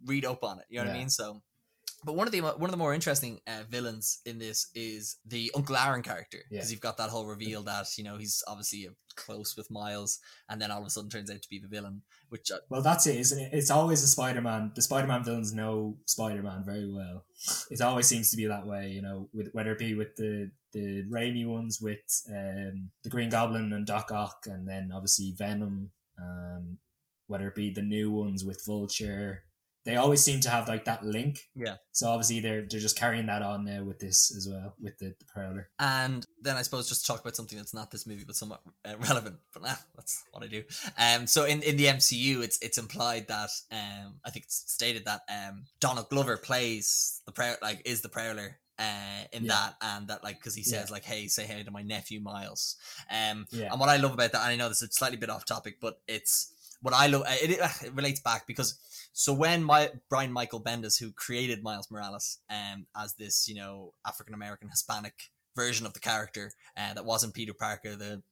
[0.04, 0.66] read up on it.
[0.68, 1.08] You know what I mean?
[1.08, 1.42] So,
[2.04, 5.50] but one of the one of the more interesting uh, villains in this is the
[5.54, 6.72] Uncle Aaron character because Yeah.
[6.72, 10.60] you've got that whole reveal that you know he's obviously uh, close with Miles, and
[10.62, 12.02] then all of a sudden turns out to be the villain.
[12.28, 13.50] Which uh, well, that's it, isn't it?
[13.52, 14.72] It's always a Spider-Man.
[14.74, 17.24] The Spider-Man villains know Spider-Man very well.
[17.70, 19.28] It always seems to be that way, you know.
[19.32, 23.86] With whether it be with the the Raimi ones, with um, the Green Goblin and
[23.86, 25.90] Doc Ock, and then obviously Venom.
[26.20, 26.78] Um,
[27.28, 29.44] whether it be the new ones with Vulture,
[29.84, 31.48] they always seem to have like that link.
[31.54, 31.76] Yeah.
[31.92, 35.14] So obviously they're they're just carrying that on now with this as well with the,
[35.18, 35.70] the Prowler.
[35.78, 38.94] and then I suppose just talk about something that's not this movie but somewhat uh,
[38.98, 39.36] relevant.
[39.52, 40.62] But nah, that's what I do.
[40.98, 45.06] Um, so in, in the MCU, it's it's implied that um, I think it's stated
[45.06, 48.58] that um, Donald Glover plays the prow like is the Prowler.
[48.80, 49.54] Uh, in Yeah.
[49.54, 50.92] that and that like because he says Yeah.
[50.92, 52.76] like hey say hey to my nephew Miles
[53.10, 53.72] um Yeah.
[53.72, 55.78] and what I love about that and I know this is slightly bit off topic
[55.80, 58.78] but it's what I love it, it, it relates back because
[59.18, 63.92] so when my Brian Michael Bendis who created Miles Morales um as this you know
[64.06, 65.14] African American Hispanic
[65.56, 68.22] version of the character uh, that wasn't Peter Parker the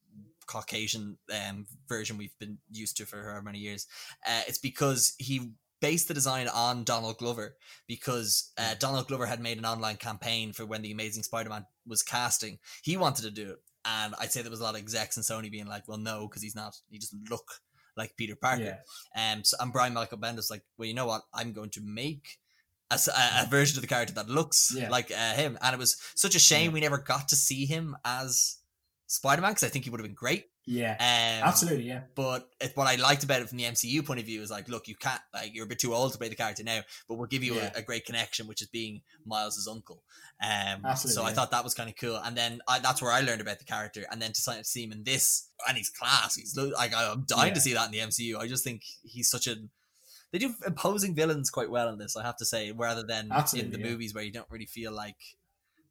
[0.47, 3.87] Caucasian um, version we've been used to for however many years.
[4.25, 9.41] Uh, it's because he based the design on Donald Glover because uh, Donald Glover had
[9.41, 12.59] made an online campaign for when the Amazing Spider-Man was casting.
[12.83, 15.27] He wanted to do it, and I'd say there was a lot of execs and
[15.27, 16.77] Sony being like, "Well, no, because he's not.
[16.89, 17.61] He doesn't look
[17.97, 18.79] like Peter Parker."
[19.17, 19.33] Yeah.
[19.33, 21.23] Um, so, and Brian Michael Bendis like, well, you know what?
[21.35, 22.39] I'm going to make
[22.91, 24.89] a version of the character that looks Yeah.
[24.91, 25.59] like uh, him.
[25.61, 26.75] And it was such a shame Yeah.
[26.75, 28.59] we never got to see him as
[29.09, 30.47] Spider Man because I think he would have been great.
[30.67, 30.93] Yeah.
[30.99, 31.85] Um, Absolutely.
[31.85, 32.01] Yeah.
[32.17, 34.69] But it, what I liked about it from the MCU point of view is like,
[34.69, 37.15] look, you can't like you're a bit too old to play the character now, but
[37.17, 37.71] we'll give you Yeah.
[37.75, 40.03] a, a great connection, which is being Miles's uncle.
[40.43, 43.13] Um, Absolutely, so I thought that was kind of cool, and then I, that's where
[43.13, 46.35] I learned about the character, and then to see- him in this, and he's class.
[46.35, 48.37] He's like I'm dying to see that in the MCU.
[48.37, 49.57] I just think he's such a
[50.33, 52.17] they do imposing villains quite well in this.
[52.17, 53.87] I have to say, rather than in the yeah.
[53.87, 55.17] movies where you don't really feel like.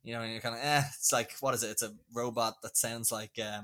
[0.04, 1.72] You know, and you're kind of, eh, it's like, what is it?
[1.72, 3.64] It's a robot that sounds like, um,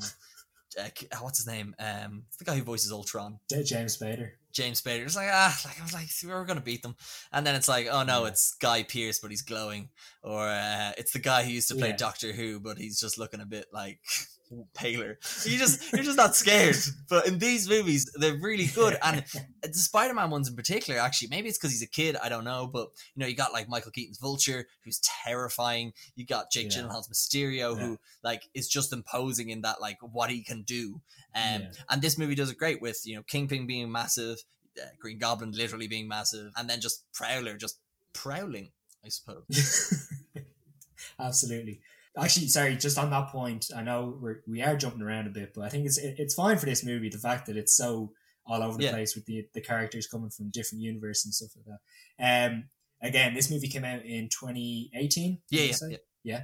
[0.80, 1.76] uh, what's his name?
[1.80, 3.40] Um, the guy who voices Ultron.
[3.64, 4.32] James Spader.
[4.52, 5.04] James Spader.
[5.04, 6.96] It's like ah, like I was like we were gonna beat them,
[7.32, 9.90] and then it's like oh no, it's Guy Pearce, but he's glowing,
[10.24, 11.98] or uh, it's the guy who used to play Yeah.
[11.98, 14.00] Doctor Who, but he's just looking a bit like
[14.74, 15.18] paler.
[15.46, 16.76] You just you're just not scared.
[17.10, 19.24] But in these movies, they're really good, and
[19.64, 22.68] the Spider-Man ones in particular, actually, maybe it's because he's a kid, I don't know,
[22.72, 25.94] but you know, you got like Michael Keaton's Vulture, who's terrifying.
[26.16, 26.82] You got Jake Yeah.
[26.84, 27.86] Gyllenhaal's Mysterio, Yeah.
[27.86, 31.02] who like is just imposing in that like what he can do.
[31.36, 31.72] Um, Yeah.
[31.90, 34.44] and this movie does it great with you know Kingpin being massive,
[34.82, 37.78] uh, Green Goblin literally being massive, and then just Prowler just
[38.14, 38.72] prowling,
[39.06, 40.08] I suppose.
[41.20, 41.80] Absolutely.
[42.18, 45.54] Actually, sorry, just on that point, I know we're we are jumping around a bit,
[45.56, 47.10] but I think it's it, it's fine for this movie.
[47.10, 48.12] The fact that it's so
[48.46, 48.92] all over the Yeah.
[48.92, 51.78] place with the the characters coming from different universes and stuff like
[52.20, 52.52] that.
[52.52, 52.66] Um,
[53.02, 55.42] again, this movie came out in 2018.
[55.50, 55.98] Yeah, yeah, say?
[56.24, 56.44] yeah.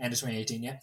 [0.00, 0.62] end of 2018.
[0.62, 0.78] Yeah,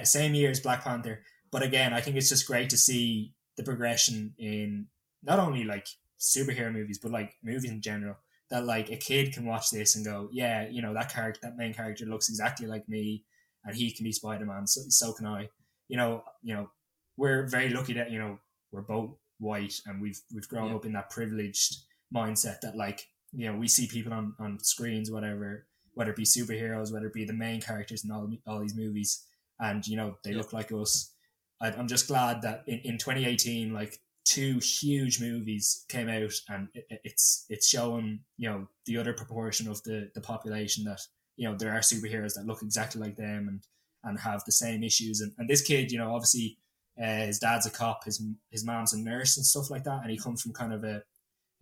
[0.00, 1.22] uh, same year as Black Panther.
[1.52, 4.86] But again, I think it's just great to see the progression in
[5.22, 5.86] not only like
[6.18, 8.16] superhero movies, but like movies in general.
[8.50, 11.56] That like a kid can watch this and go, yeah, you know that character, that
[11.56, 13.24] main character looks exactly like me,
[13.64, 14.66] and he can be Spider Man.
[14.66, 15.48] So so can I.
[15.88, 16.70] You know, you know,
[17.16, 18.38] we're very lucky that you know
[18.70, 20.76] we're both white and we've we've grown Yeah.
[20.76, 21.76] up in that privileged
[22.14, 26.24] mindset that like you know we see people on on screens whatever whether it be
[26.24, 29.26] superheroes whether it be the main characters in all all these movies
[29.58, 30.38] and you know they Yeah.
[30.38, 31.12] look like us
[31.60, 36.68] I, I'm just glad that in, in 2018 like two huge movies came out, and
[36.74, 41.00] it, it's it's showing you know the other proportion of the the population that
[41.36, 43.60] you know there are superheroes that look exactly like them and
[44.04, 45.20] and have the same issues.
[45.20, 46.58] And, and this kid, you know, obviously
[47.00, 50.10] uh, his dad's a cop, his his mom's a nurse and stuff like that, and
[50.10, 51.02] he comes from kind of a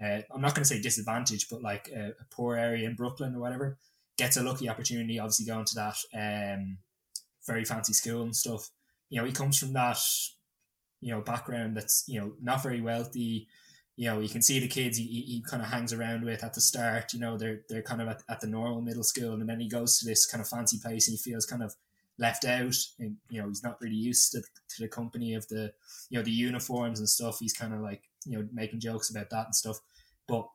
[0.02, 3.34] uh, I'm not going to say disadvantage, but like a, a, poor area in Brooklyn
[3.34, 3.76] or whatever.
[4.16, 5.96] Gets a lucky opportunity, obviously going to that
[6.54, 6.78] um,
[7.46, 8.70] very fancy school and stuff.
[9.10, 9.98] You know, he comes from that
[11.00, 13.48] you know background that's you know not very wealthy
[14.00, 16.54] you know you can see the kids he, he kind of hangs around with at
[16.54, 19.46] the start you know they're they're kind of at, at the normal middle school and
[19.46, 21.74] then he goes to this kind of fancy place and he feels kind of
[22.20, 25.72] left out and you know he's not really used to, to the company of the
[26.10, 27.38] you know the uniforms and stuff.
[27.40, 29.80] He's kind of like you know making jokes about that and stuff.
[30.28, 30.46] But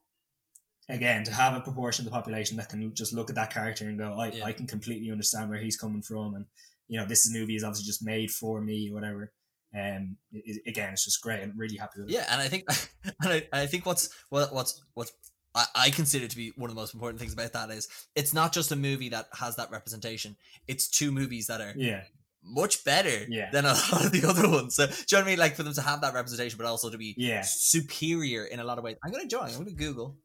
[0.88, 3.90] again to have a proportion of the population that can just look at that character
[3.90, 4.46] and go I, yeah.
[4.46, 6.46] I can completely understand where he's coming from and
[6.88, 9.32] you know this movie is obviously just made for me or whatever
[9.78, 11.42] um, it, again, it's just great.
[11.42, 12.14] I'm really happy with it.
[12.14, 12.66] Yeah, and I think,
[13.22, 15.12] and I, I think what's what, what's what's
[15.54, 18.34] I, I consider to be one of the most important things about that is it's
[18.34, 20.36] not just a movie that has that representation.
[20.68, 22.02] It's two movies that are yeah
[22.46, 23.50] much better yeah.
[23.52, 24.76] than a lot of the other ones.
[24.76, 25.40] So, do you know what I mean?
[25.40, 27.42] Like for them to have that representation, but also to be yeah.
[27.42, 28.98] superior in a lot of ways.
[29.04, 29.50] I'm going to join.
[29.50, 30.16] I'm going to Google.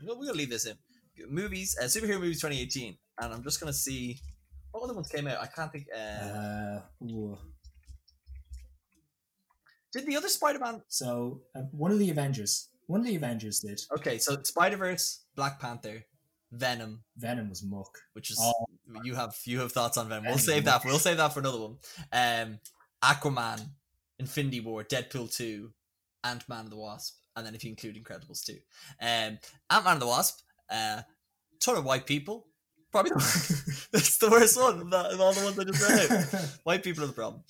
[0.00, 0.76] We're going to leave this in.
[1.28, 2.96] Movies, uh, superhero movies 2018.
[3.20, 4.18] And I'm just going to see
[4.72, 5.40] what other ones came out.
[5.40, 5.86] I can't think.
[5.94, 6.80] Uh, uh,
[9.92, 10.82] did the other Spider-Man?
[10.88, 13.80] So uh, one of the Avengers, one of the Avengers did.
[13.96, 16.04] Okay, so Spider Verse, Black Panther,
[16.52, 17.02] Venom.
[17.16, 17.98] Venom was muck.
[18.12, 18.66] Which is oh.
[19.04, 20.26] you have you have thoughts on Venom.
[20.26, 20.84] We'll save that.
[20.84, 21.76] We'll save that for another one.
[22.12, 22.58] Um,
[23.02, 23.60] Aquaman,
[24.18, 25.72] Infinity War, Deadpool two,
[26.24, 28.58] Ant Man and the Wasp, and then if you include Incredibles two,
[29.00, 29.38] um,
[29.70, 31.02] Ant Man and the Wasp, uh,
[31.60, 32.46] ton of white people,
[32.90, 36.50] Probably the, that's the worst one of, that, of all the ones I just read.
[36.64, 37.42] White people are the problem.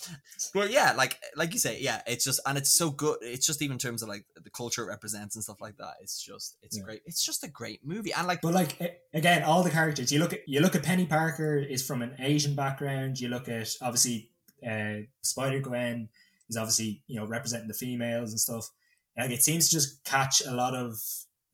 [0.53, 3.19] But yeah, like like you say, yeah, it's just and it's so good.
[3.23, 5.95] It's just even in terms of like the culture it represents and stuff like that.
[6.03, 6.85] It's just it's yeah.
[6.85, 7.03] great.
[7.07, 8.13] It's just a great movie.
[8.13, 11.09] And like, but like again, all the characters you look at, you look at Peni
[11.09, 13.19] Parker is from an Asian background.
[13.19, 14.31] You look at obviously
[14.69, 16.09] uh, Spider Gwen
[16.51, 18.71] is obviously you know representing the females and stuff.
[19.17, 20.99] Like it seems to just catch a lot of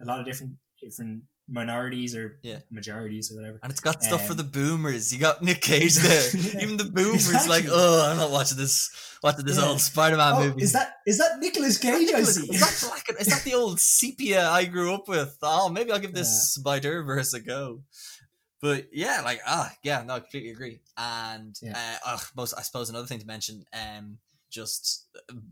[0.01, 2.59] a lot of different different minorities or yeah.
[2.71, 3.61] majorities or whatever.
[3.63, 5.13] And it's got stuff for the boomers.
[5.13, 6.31] You got Nick Cage there.
[6.61, 7.51] Even the boomers exactly.
[7.51, 8.91] like, oh, I'm not watching this
[9.23, 9.67] watching this yeah.
[9.67, 10.63] old Spider Man oh, movie.
[10.63, 12.53] Is that is that Nicolas Cage I see?
[12.53, 15.37] Is that black is that the old sepia I grew up with?
[15.43, 16.63] Oh, maybe I'll give this yeah.
[16.63, 17.83] Spider Verse a go.
[18.61, 20.81] But yeah, like ah, yeah, no, I completely agree.
[20.97, 21.99] And yeah.
[22.05, 24.19] uh, most I suppose another thing to mention, um,
[24.51, 25.07] just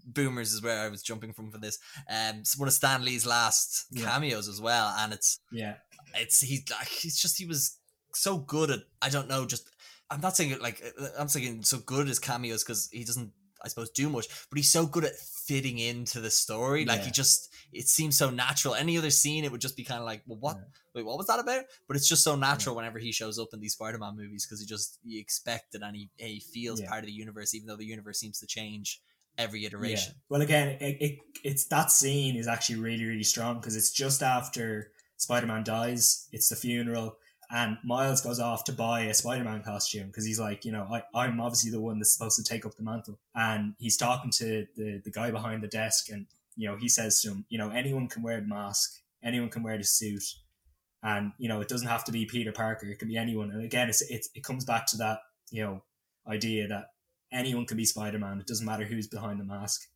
[0.07, 1.79] boomers is where I was jumping from for this.
[2.09, 4.05] Um, it's one of Stan Lee's last yeah.
[4.05, 5.75] cameos as well, and it's yeah,
[6.15, 7.79] it's he's like he's just he was
[8.15, 9.69] so good at I don't know just
[10.11, 13.33] I'm not saying it like uh, I'm saying so good as cameos because he doesn't
[13.65, 16.85] I suppose do much, but he's so good at fitting into the story.
[16.85, 17.07] Like yeah.
[17.07, 18.75] he just it seems so natural.
[18.75, 20.57] Any other scene, it would just be kind of like, well, what?
[20.57, 20.63] Yeah.
[20.95, 21.65] Wait, what was that about?
[21.89, 22.79] But it's just so natural yeah.
[22.79, 25.97] whenever he shows up in these Spider-Man movies because he just you expect it and
[25.97, 29.01] he, he feels part of the universe, even though the universe seems to change
[29.37, 30.15] every iteration.
[30.29, 34.23] Well, again, it, it it's that scene is actually really really strong because it's just
[34.23, 36.29] after Spider-Man dies.
[36.33, 37.17] It's the funeral
[37.51, 40.89] and Miles goes off to buy a Spider Man costume because he's like, you know,
[40.91, 43.19] I, I'm obviously the one that's supposed to take up the mantle.
[43.35, 46.27] And he's talking to the, the guy behind the desk, and,
[46.57, 49.63] you know, he says to him, you know, anyone can wear the mask, anyone can
[49.63, 50.25] wear the suit.
[51.03, 53.51] And, you know, it doesn't have to be Peter Parker, it can be anyone.
[53.51, 55.19] And again, it's, it, it comes back to that,
[55.51, 55.83] you know,
[56.27, 56.93] idea that
[57.33, 58.41] anyone can be Spider Man.
[58.41, 59.89] It doesn't matter who's behind the mask.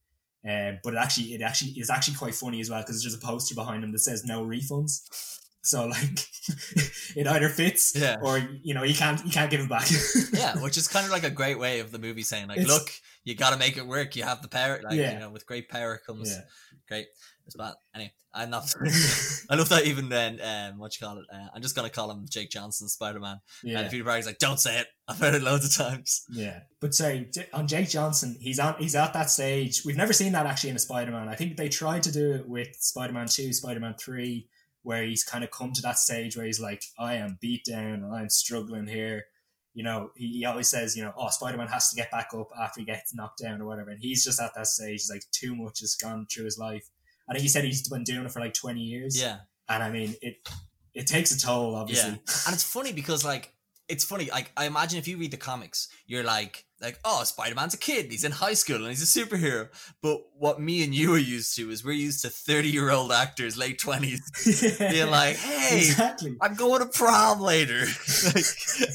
[0.49, 3.19] Um, but it actually, it actually is actually quite funny as well because there's a
[3.19, 5.41] poster behind him that says no refunds.
[5.63, 6.27] So like
[7.17, 8.17] it either fits yeah.
[8.23, 9.89] or you know, you can't you can't give it back.
[10.33, 12.69] yeah, which is kind of like a great way of the movie saying like, it's,
[12.69, 12.91] look,
[13.25, 14.17] you got to make it work.
[14.17, 14.81] You have the power.
[14.83, 15.13] Like yeah.
[15.13, 16.43] you know, with great power comes yeah.
[16.89, 17.07] great.
[17.47, 17.75] It's bad.
[17.95, 18.73] Anyway, I'm not.
[19.51, 20.39] I love that even then.
[20.43, 21.25] Um, what you call it?
[21.33, 23.41] Uh, I'm just gonna call him Jake Johnson, Spider Man.
[23.65, 23.81] Yeah.
[23.81, 24.87] And Peter Parker's like, don't say it.
[25.09, 26.25] I've heard it loads of times.
[26.31, 28.77] Yeah, but sorry, on Jake Johnson, he's on.
[28.79, 29.83] He's at that stage.
[29.85, 31.29] We've never seen that actually in a Spider Man.
[31.29, 34.49] I think they tried to do it with Spider Man Two, Spider Man Three
[34.89, 38.03] where he's kind of come to that stage where he's like, I am beat down
[38.03, 39.27] and I'm struggling here.
[39.75, 42.31] You know, he, he always says, you know, oh, Spider Man has to get back
[42.33, 43.91] up after he gets knocked down or whatever.
[43.91, 46.89] And he's just at that stage, He's like too much has gone through his life.
[47.29, 49.21] I think he said he's been doing it for like 20 years.
[49.21, 49.41] Yeah.
[49.69, 50.37] And I mean, it
[50.95, 52.13] it takes a toll, obviously.
[52.13, 52.35] Yeah.
[52.47, 53.53] And it's funny because, like,
[53.91, 54.31] it's funny.
[54.31, 57.79] Like, I imagine if you read the comics, you're like, like, oh, Spider Man's a
[57.79, 59.69] kid, he's in high school and he's a superhero.
[60.03, 63.11] But what me and you are used to is we're used to 30 year old
[63.11, 66.37] actors, late 20s, being like, hey, exactly.
[66.41, 67.81] I'm going to prom later.
[68.27, 68.45] like,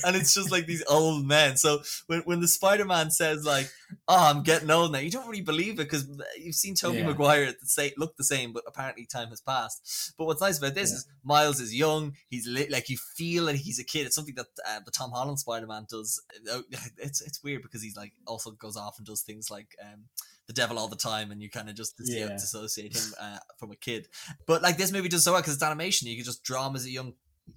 [0.06, 1.58] and it's just like these old men.
[1.58, 3.70] So when, when the Spider Man says, like,
[4.08, 5.00] oh, I'm getting old now.
[5.00, 6.08] You don't really believe it because
[6.42, 7.08] you've seen Tobey Yeah.
[7.08, 10.14] Maguire the say, look the same, but apparently time has passed.
[10.18, 10.96] But what's nice about this Yeah.
[10.98, 12.16] is Miles is young.
[12.30, 14.06] He's lit, like you feel like he's a kid.
[14.06, 16.22] It's something that uh, the Tom Holland Spider Man does.
[16.52, 16.62] Uh,
[16.98, 20.04] It's it's weird because he's like also goes off and does things like um,
[20.46, 22.28] the devil all the time, and you kind of just Yeah.
[22.28, 24.08] dissociate him uh, from a kid.
[24.46, 26.08] But like this movie does so well because it's animation.
[26.08, 27.14] You can just draw him as a young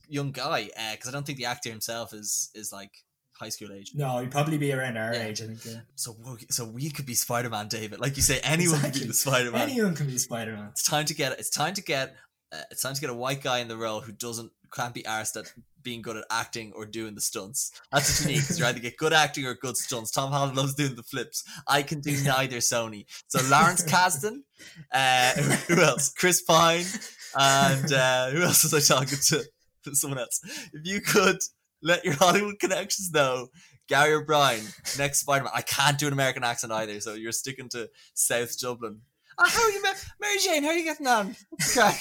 [0.08, 3.92] young guy because I don't think the actor himself is is like high school age.
[3.94, 5.24] No, he'd probably be around our Yeah.
[5.26, 5.64] age, I think.
[5.64, 5.80] Yeah.
[5.94, 6.16] So
[6.50, 8.00] so we could be Spider Man, David.
[8.00, 9.68] Like you say, anyone could be the Spider Man.
[9.68, 10.68] Anyone can be Spider Man.
[10.70, 12.16] It's time to get it's time to get
[12.52, 15.02] uh, it's time to get a white guy in the role who doesn't can't be
[15.02, 17.70] arsed at being good at acting or doing the stunts.
[17.92, 20.10] That's what you need because you either get good acting or good stunts.
[20.10, 21.44] Tom Holland loves doing the flips.
[21.68, 23.06] I can do neither, Sony.
[23.28, 24.40] So Lawrence Kasdan,
[24.92, 25.32] uh,
[25.68, 26.12] who else?
[26.12, 26.84] Chris Pine,
[27.38, 29.44] and uh, who else was I talking to?
[29.94, 30.40] Someone else.
[30.72, 31.38] If you could
[31.82, 33.48] let your Hollywood connections know,
[33.88, 34.64] Gary O'Brien,
[34.98, 35.52] next Spider Man.
[35.54, 39.00] I can't do an American accent either, so you're sticking to South Dublin.
[39.38, 40.64] Oh, how are you, Ma- Mary Jane?
[40.64, 41.36] How are you getting on?
[41.50, 42.00] What's crack?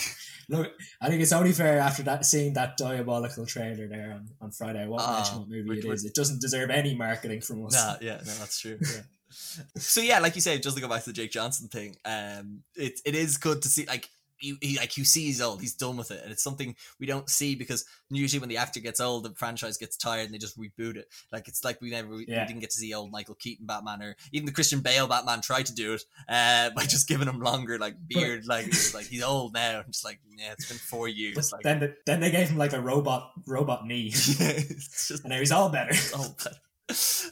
[0.49, 0.71] Look,
[1.01, 4.83] I think it's only fair after that seeing that diabolical trailer there on, on Friday.
[4.83, 6.03] I won't Ah, what movie it is?
[6.03, 6.09] it.
[6.09, 7.73] It doesn't deserve any marketing from us.
[7.73, 8.77] Nah, yeah, no, that's true.
[8.81, 9.01] Yeah.
[9.77, 12.61] so yeah, like you say, just to go back to the Jake Johnson thing, um,
[12.75, 14.09] it it is good to see like
[14.39, 17.05] you he, like you see he's old, he's done with it, and it's something we
[17.05, 20.37] don't see because usually when the actor gets old, the franchise gets tired and they
[20.37, 21.07] just reboot it.
[21.31, 24.15] Like it's like we never we, didn't get to see old Michael Keaton Batman or
[24.31, 27.77] even the Christian Bale Batman tried to do it uh, by just giving him longer
[27.77, 31.07] like beard, like it's like he's old now, and just like yeah, it's been four
[31.07, 31.51] years.
[31.51, 35.31] Like then, the, then they gave him like a robot robot knee, it's just and
[35.31, 35.93] now he's all better.
[36.15, 36.53] oh, but,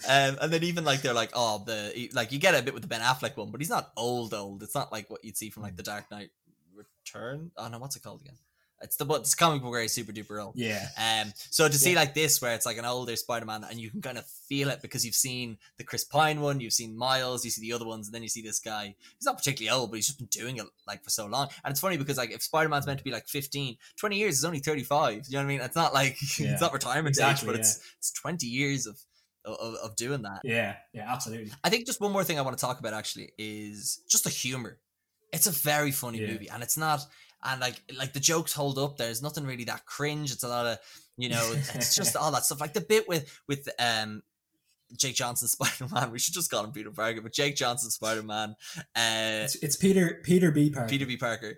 [0.09, 2.83] um, and then even like they're like, oh, the like you get a bit with
[2.83, 4.63] the Ben Affleck one, but he's not old old.
[4.63, 6.29] It's not like what you'd see from like the Dark Knight
[7.05, 7.51] Return.
[7.57, 8.35] Oh no, what's it called again?
[8.81, 10.55] It's the but it's comic book where he's super duper old.
[10.57, 11.99] Yeah, Um, so to see Yeah.
[11.99, 14.81] like this, where it's like an older Spider-Man, and you can kind of feel it
[14.81, 18.07] because you've seen the Chris Pine one, you've seen Miles, you see the other ones,
[18.07, 18.93] and then you see this guy.
[19.17, 21.47] He's not particularly old, but he's just been doing it like for so long.
[21.63, 24.43] And it's funny because like if Spider-Man's meant to be like 15, 20 years is
[24.43, 25.13] only 35.
[25.13, 25.61] You know what I mean?
[25.61, 26.51] It's not like Yeah.
[26.51, 28.99] it's not retirement age, Exactly, but it's it's 20 years of
[29.45, 30.39] of, of doing that.
[30.45, 31.51] yeah, yeah, absolutely.
[31.65, 34.29] I think just one more thing I want to talk about actually is just the
[34.29, 34.79] humor.
[35.33, 36.27] It's a very funny Yeah.
[36.31, 37.01] movie, and it's not
[37.43, 38.97] and like like the jokes hold up.
[38.97, 40.31] There's nothing really that cringe.
[40.31, 40.77] It's a lot of
[41.17, 42.61] you know, it's just all that stuff.
[42.61, 44.23] Like the bit with with um
[44.95, 46.11] Jake Johnson Spider Man.
[46.11, 48.55] We should just call him Peter Parker, but Jake Johnson Spider Man.
[48.95, 50.69] Uh, It's, it's Peter Peter B.
[50.69, 50.87] Parker.
[50.87, 51.17] Peter B.
[51.17, 51.57] Parker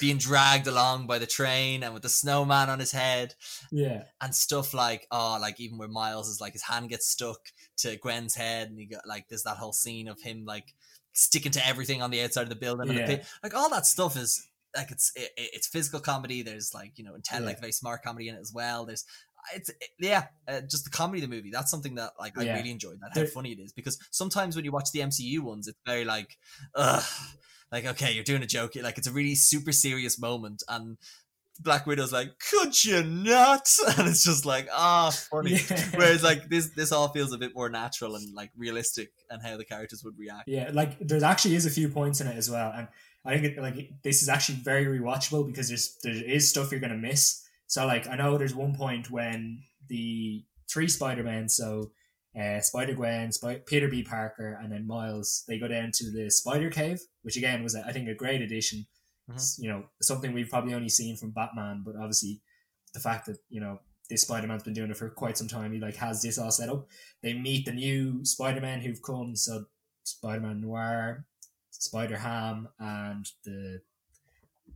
[0.00, 3.34] being dragged along by the train and with the snowman on his head
[3.70, 7.40] Yeah, and stuff like oh like even where Miles is like his hand gets stuck
[7.78, 10.74] to Gwen's head and you got like there's that whole scene of him like
[11.12, 14.16] sticking to everything on the outside of the building and the like all that stuff
[14.16, 17.48] is like it's it, it's physical comedy there's like you know intent Yeah.
[17.48, 19.04] like very smart comedy in it as well there's
[19.54, 22.44] it's it- yeah uh, just the comedy of the movie that's something that like I
[22.44, 22.56] Yeah.
[22.56, 25.68] really enjoyed that how funny it is because sometimes when you watch the MCU ones
[25.68, 26.38] it's very like
[26.74, 27.04] ugh
[27.70, 30.96] like okay you're doing a joke like it's a really super serious moment and
[31.60, 33.68] Black Widow's like, could you not?
[33.98, 35.52] And it's just like, ah, funny.
[35.52, 35.88] Yeah.
[35.94, 39.56] Whereas like this, this all feels a bit more natural and like realistic, and how
[39.56, 40.48] the characters would react.
[40.48, 42.88] Yeah, like there actually is a few points in it as well, and
[43.24, 46.80] I think it, like this is actually very rewatchable because there's there is stuff you're
[46.80, 47.42] gonna miss.
[47.66, 51.92] So like I know there's one point when the three Spider Men, so
[52.38, 56.30] uh, Spider Gwen, Sp- Peter B Parker, and then Miles, they go down to the
[56.30, 58.86] Spider Cave, which again was I think a great addition.
[59.28, 62.40] It's, you know something we've probably only seen from Batman, but obviously
[62.92, 63.78] the fact that you know
[64.10, 66.50] this Spider Man's been doing it for quite some time, he like has this all
[66.50, 66.86] set up.
[67.22, 69.66] They meet the new Spider Man who've come, so
[70.04, 71.24] Spider Man Noir,
[71.70, 73.80] Spider Ham, and the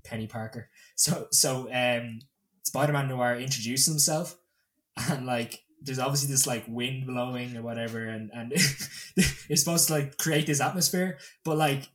[0.04, 0.68] Peni Parker.
[0.94, 2.20] So so um
[2.62, 4.36] Spider Man Noir introduces himself
[5.08, 8.52] and like there's obviously this like wind blowing or whatever and and
[9.16, 11.88] it's supposed to like create this atmosphere, but like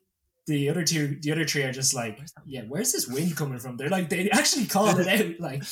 [0.47, 3.77] the other two the other three are just like yeah, where's this wind coming from?
[3.77, 5.63] They're like they actually called it out like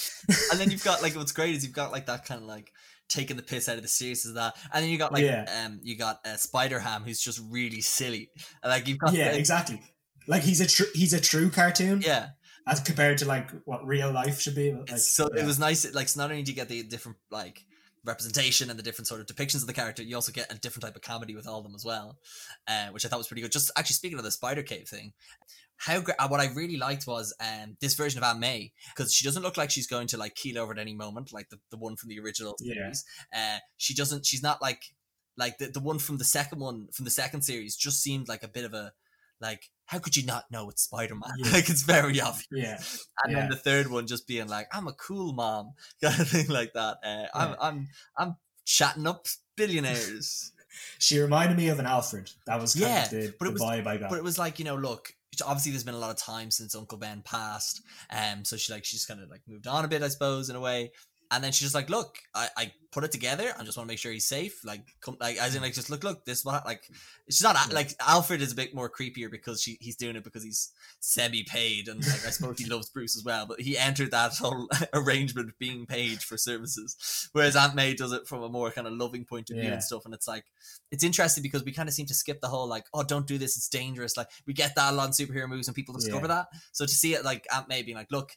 [0.52, 2.72] And then you've got like what's great is you've got like that kind of like
[3.08, 5.46] taking the piss out of the series of that, and then you got like Yeah.
[5.66, 8.30] um you got uh, Spider Ham who's just really silly.
[8.64, 9.82] Like you've got Yeah, the- exactly.
[10.28, 12.28] Like he's a true he's a true cartoon yeah.
[12.68, 14.72] as compared to like what real life should be.
[14.74, 15.42] Like, so yeah.
[15.42, 15.92] it was nice.
[15.96, 17.66] Like so not only do you get the different like
[18.06, 20.84] representation and the different sort of depictions of the character, you also get a different
[20.84, 22.18] type of comedy with all of them as well,
[22.68, 23.52] uh, which I thought was pretty good.
[23.52, 25.14] Just actually speaking of the Spider Cave thing,
[25.78, 29.24] how uh, what I really liked was um this version of Aunt May because she
[29.26, 31.78] doesn't look like she's going to like keel over at any moment like the, the
[31.78, 32.74] one from the original Yeah.
[32.74, 33.06] series.
[33.34, 34.26] Uh, she doesn't.
[34.26, 34.84] She's not like
[35.38, 38.44] like the the one from the second one from the second series just seemed like
[38.44, 38.92] a bit of a
[39.40, 41.32] like how could you not know it's Spider Man?
[41.38, 41.52] Yeah.
[41.52, 42.46] like it's very obvious.
[42.52, 42.80] yeah.
[43.24, 43.40] And Yeah.
[43.42, 46.74] then the third one just being like, I'm a cool mom, kind of thing like
[46.74, 46.98] that.
[47.04, 47.88] Uh, I'm, I'm,
[48.18, 48.36] I'm
[48.66, 49.26] chatting up
[49.58, 50.52] billionaires.
[51.00, 52.30] she reminded me of an Alfred.
[52.46, 54.10] That was kind Yeah, of the, but it was- vibe I got.
[54.10, 55.14] But it was like, you know, look,
[55.46, 57.82] obviously there's been a lot of time since Uncle Ben passed.
[58.12, 60.56] Um, so she like she's kind of like moved on a bit, I suppose, in
[60.56, 60.92] a way.
[61.32, 63.54] And then she's just like, look, I, I put it together.
[63.56, 64.66] I just want to make sure he's safe.
[64.66, 66.82] Like, come, like, as in, like, just look, look, this is what, like,
[67.30, 67.76] she's not Yeah.
[67.76, 71.44] like Alfred is a bit more creepier because she he's doing it because he's semi
[71.44, 73.46] paid and like I suppose he loves Bruce as well.
[73.46, 78.28] But he entered that whole arrangement being paid for services, whereas Aunt May does it
[78.28, 79.74] from a more kind of loving point of view Yeah.
[79.74, 80.06] and stuff.
[80.06, 80.46] And it's like
[80.92, 83.38] it's interesting because we kind of seem to skip the whole like, oh, don't do
[83.38, 84.18] this, it's dangerous.
[84.18, 86.34] Like we get that a lot in superhero movies and people discover Yeah.
[86.36, 86.48] that.
[86.72, 88.32] So to see it like Aunt May being like, look,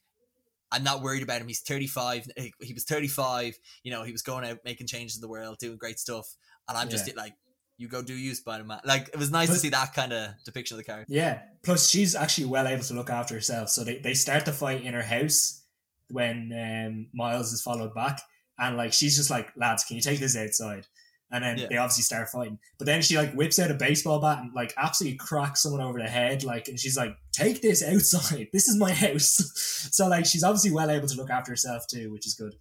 [0.72, 1.46] I'm not worried about him.
[1.46, 2.28] He's 35.
[2.60, 3.58] He was 35.
[3.84, 6.26] You know, he was going out making changes in the world, doing great stuff,
[6.68, 7.34] and I'm just like,
[7.82, 8.80] you go do you, Spider Man.
[8.84, 11.12] Like it was nice to see that kind of depiction of the character.
[11.12, 11.42] Yeah.
[11.62, 13.68] Plus, she's actually well able to look after herself.
[13.68, 15.62] So they, they start the fight in her house
[16.08, 18.20] when um, Miles is followed back.
[18.58, 20.86] And like she's just like, lads, can you take this outside?
[21.33, 21.66] And then Yeah.
[21.70, 22.59] they obviously start fighting.
[22.78, 25.99] But then she like whips out a baseball bat and like absolutely cracks someone over
[25.99, 26.45] the head.
[26.45, 28.49] Like, and she's like, take this outside.
[28.53, 29.89] This is my house.
[29.93, 32.55] so like she's obviously well able to look after herself too, which is good.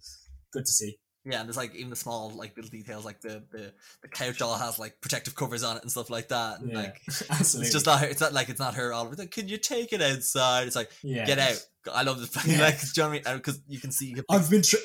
[0.52, 0.98] Good to see.
[1.24, 4.42] Yeah, and there's like even the small like little details, like the the, the couch
[4.42, 6.58] all has like protective covers on it and stuff like that.
[6.60, 6.76] And Yeah.
[6.78, 7.00] like
[7.30, 7.66] Absolutely.
[7.66, 8.06] it's just not her.
[8.06, 10.66] It's not like it's not her all like, Can you take it outside?
[10.66, 11.24] It's like yeah.
[11.26, 11.64] get out.
[11.92, 12.46] I love this.
[12.46, 12.60] Yeah.
[12.62, 13.36] like, you know what I mean?
[13.36, 14.06] Because you can see.
[14.06, 14.80] You can I've been through.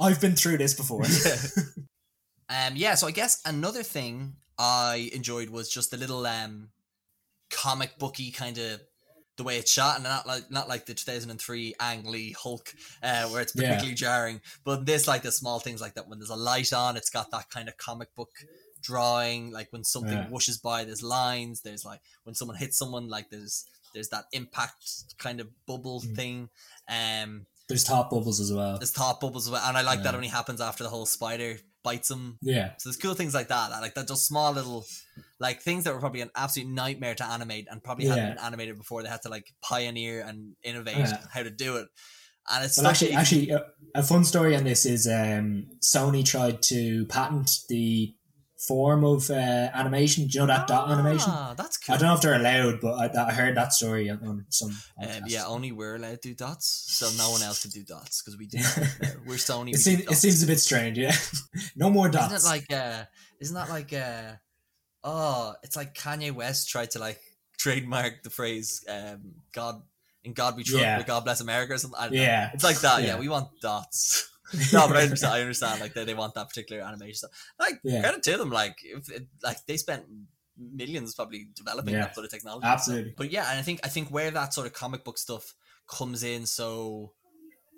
[0.00, 1.02] I've been through this before.
[1.04, 1.36] Yeah.
[2.52, 2.74] Um.
[2.76, 2.94] Yeah.
[2.94, 6.68] So I guess another thing I enjoyed was just the little um,
[7.50, 8.80] comic booky kind of
[9.36, 13.28] the way it's shot, and not like not like the 2003 Ang Lee Hulk, uh,
[13.28, 13.62] where it's Yeah.
[13.68, 14.40] particularly jarring.
[14.64, 17.30] But this like the small things like that when there's a light on, it's got
[17.30, 18.30] that kind of comic book
[18.82, 19.50] drawing.
[19.50, 20.28] Like when something Yeah.
[20.28, 21.62] whooshes by, there's lines.
[21.62, 26.16] There's like when someone hits someone, like there's there's that impact kind of bubble Mm.
[26.16, 26.50] thing.
[26.88, 28.78] Um, There's top bubbles as well.
[28.78, 31.58] there's top bubbles, as well, and I like that only happens after the whole spider
[31.82, 32.38] bites him.
[32.42, 32.72] Yeah.
[32.78, 34.84] So there's cool things like that, like that, just small little,
[35.38, 38.76] like things that were probably an absolute nightmare to animate, and probably hadn't been animated
[38.76, 39.02] before.
[39.02, 41.18] They had to like pioneer and innovate Yeah.
[41.32, 41.88] how to do it,
[42.50, 43.64] and it's Well, actually, actually, a,
[43.94, 48.14] a fun story on this is um, Sony tried to patent the
[48.66, 49.34] form of uh,
[49.74, 50.26] animation.
[50.26, 51.30] Do you know that dot animation?
[51.32, 51.94] Ah, that's cool.
[51.94, 54.70] I don't know if they're allowed, but I, I heard that story on, on some.
[55.02, 58.22] Um, yeah, only we're allowed to do dots, so no one else can do dots
[58.22, 58.58] because we do.
[58.58, 59.10] Yeah.
[59.26, 59.66] We're Sony.
[59.66, 60.98] we it do seems it seems a bit strange.
[60.98, 61.14] Yeah,
[61.76, 62.32] no more dots.
[62.34, 63.04] Isn't it like uh
[63.40, 64.32] isn't that like uh
[65.04, 67.20] oh it's like Kanye West tried to like
[67.58, 69.20] trademark the phrase um
[69.52, 69.82] God
[70.24, 71.02] in God we trust Yeah.
[71.02, 72.00] God bless America or something.
[72.00, 72.20] Don't know.
[72.22, 73.08] yeah, It's like that, yeah.
[73.08, 73.18] Yeah.
[73.18, 74.30] we want dots.
[74.72, 77.30] No, but I understand I understand like they, they want that particular animation stuff.
[77.58, 78.00] Like Yeah.
[78.00, 80.04] credit to them, like if it, like they spent
[80.58, 82.02] millions probably developing Yeah.
[82.02, 82.66] that sort of technology.
[82.66, 83.14] Absolutely.
[83.16, 85.54] But yeah, and I think I think where that sort of comic book stuff
[85.88, 87.12] comes in so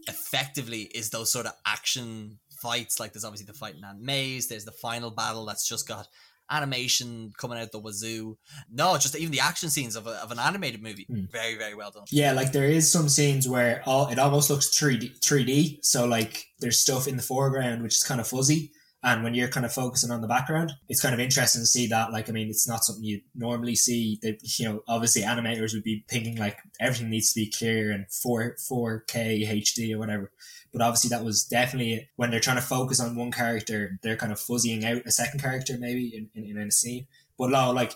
[0.09, 3.01] effectively is those sort of action fights.
[3.01, 6.09] Like there's obviously the fight in Aunt May's, there's the final battle that's just got
[6.51, 8.36] animation coming out the wazoo.
[8.70, 11.07] No, just even the action scenes of, a, of an animated movie.
[11.09, 11.24] Hmm.
[11.30, 12.05] Very, very well done.
[12.11, 15.84] Yeah, like there is some scenes where all it almost looks 3D, 3D.
[15.84, 18.72] So like there's stuff in the foreground which is kind of fuzzy,
[19.05, 21.86] and when you're kind of focusing on the background, it's kind of interesting to see
[21.88, 22.11] that.
[22.11, 24.18] Like I mean, it's not something you normally see.
[24.22, 28.11] That you know, obviously animators would be thinking like everything needs to be clear and
[28.11, 30.32] four four K HD or whatever.
[30.72, 34.32] But obviously, that was definitely when they're trying to focus on one character, they're kind
[34.32, 37.07] of fuzzying out a second character maybe in, in, in a scene.
[37.38, 37.94] But no, like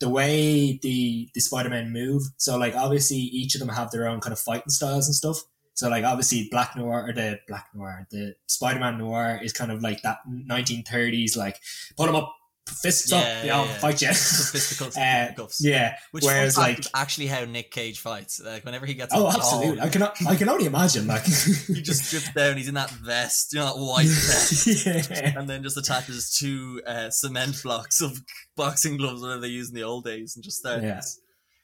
[0.00, 2.22] the way the the Spider-Man move.
[2.36, 5.42] So like obviously each of them have their own kind of fighting styles and stuff.
[5.80, 9.80] So like obviously Black Noir or the Black Noir, the Spider-Man Noir is kind of
[9.82, 11.58] like that 1930s like
[11.96, 12.34] put them up,
[12.66, 13.78] fists up, Yeah, know, yeah, yeah.
[13.78, 14.08] fight you.
[14.08, 15.96] Fisticuffs, Uh, yeah.
[16.10, 18.42] Which Whereas like is actually how Nick Cage fights.
[18.44, 21.24] Like whenever he gets oh a absolutely, ball, I can I can only imagine like
[21.66, 22.58] he just strips down.
[22.58, 24.84] He's in that vest, you know, that white vest.
[24.84, 25.32] yeah.
[25.38, 28.20] and then just attaches two uh, cement blocks of
[28.54, 31.18] boxing gloves, whatever they used in the old days, and just starts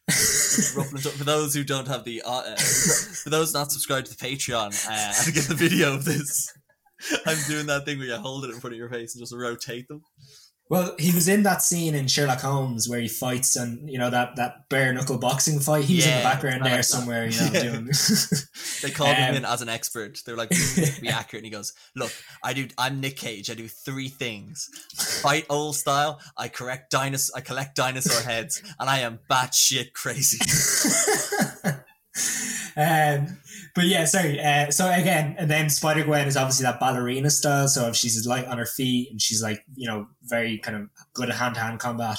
[0.11, 4.89] For those who don't have the, uh, uh, for those not subscribed to the Patreon,
[4.89, 6.53] uh, and get the video of this,
[7.27, 9.35] I'm doing that thing where you hold it in front of your face and just
[9.35, 10.03] rotate them.
[10.69, 14.11] Well, he was in that scene in Sherlock Holmes where he fights and you know
[14.11, 15.85] that that bare knuckle boxing fight.
[15.85, 17.63] He was in the background like there somewhere, you know, Yeah.
[17.63, 17.91] doing.
[18.83, 20.19] They called him Um, in as an expert.
[20.27, 22.13] They were like, "Mm, "Be accurate." And he goes, "Look,
[22.43, 22.67] I do.
[22.77, 23.49] I'm Nick Cage.
[23.49, 24.69] I do three things:
[25.23, 26.21] fight old style.
[26.37, 27.39] I correct dinosaur.
[27.39, 30.39] I collect dinosaur heads, and I am batshit crazy."
[32.77, 33.39] um,
[33.77, 34.41] but yeah, sorry.
[34.41, 37.69] Uh, so again, and then Spider Gwen is obviously that ballerina style.
[37.69, 40.89] So if she's light on her feet and she's like, you know, very kind of
[41.15, 42.19] good at hand to hand combat.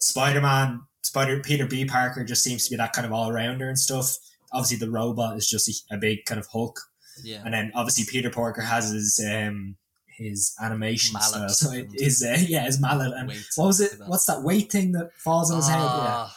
[0.00, 1.84] Spider Man, Spider Peter B.
[1.86, 4.16] Parker just seems to be that kind of all rounder and stuff.
[4.52, 6.78] Obviously, the robot is just a, a big kind of Hulk.
[7.22, 7.40] Yeah.
[7.44, 9.76] And then obviously Peter Parker has his um
[10.18, 11.48] his animation Mallet style.
[11.48, 13.92] So it and- uh, yeah, his mallet and what was it?
[14.06, 15.76] What's that weight thing that falls on his head?
[15.78, 16.36] Yeah, Ah,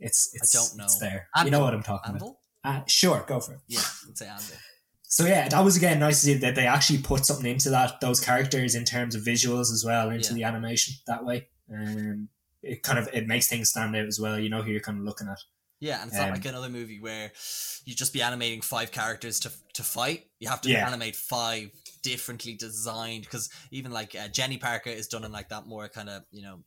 [0.00, 0.84] it's I don't know.
[0.84, 1.28] It's there.
[1.44, 2.36] you know what I'm talking about.
[2.64, 3.60] Uh, sure, go for it.
[3.68, 4.56] Yeah, let's say Anvil.
[5.02, 8.00] So yeah, that was again nice to see that they actually put something into that
[8.00, 10.34] those characters in terms of visuals as well into Yeah.
[10.34, 11.48] the animation that way.
[11.72, 12.28] Um,
[12.62, 14.38] it kind of it makes things stand out as well.
[14.38, 15.38] You know who you're kind of looking at.
[15.80, 17.30] Yeah, and it's Um, not like another movie where
[17.84, 20.30] you just be animating five characters to to fight.
[20.40, 20.86] You have to Yeah.
[20.86, 21.70] animate five
[22.02, 26.08] differently designed because even like uh, Jenny Parker is done in like that more kind
[26.08, 26.64] of you know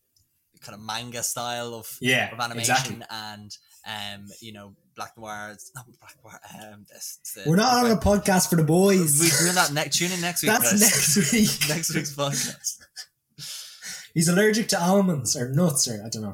[0.61, 3.05] kind of manga style of Yeah, of animation exactly.
[3.09, 5.51] and um you know Black Noir.
[5.53, 6.39] It's not Black Noir.
[6.73, 9.19] Um, this, it's the- We're not on a podcast for the boys.
[9.21, 9.97] We're doing that next.
[9.97, 10.51] Tune in next week.
[10.51, 10.81] That's guys.
[10.81, 11.69] next week.
[11.69, 12.81] next week's podcast.
[14.13, 16.33] He's allergic to almonds or nuts or I don't know.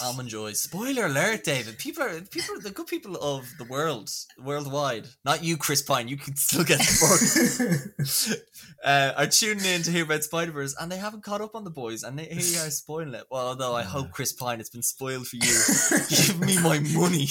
[0.00, 0.60] Almond joys.
[0.60, 1.76] Spoiler alert, David.
[1.76, 5.08] People are people are the good people of the world, worldwide.
[5.24, 6.06] Not you, Chris Pine.
[6.06, 7.88] You can still get the
[8.28, 8.38] book.
[8.84, 11.64] uh, are tuning in to hear about Spider Verse, and they haven't caught up on
[11.64, 13.24] the boys, and they, here you are spoiling it.
[13.28, 15.42] Well, although I hope Chris Pine, it's been spoiled for you.
[16.08, 17.28] Give me my money.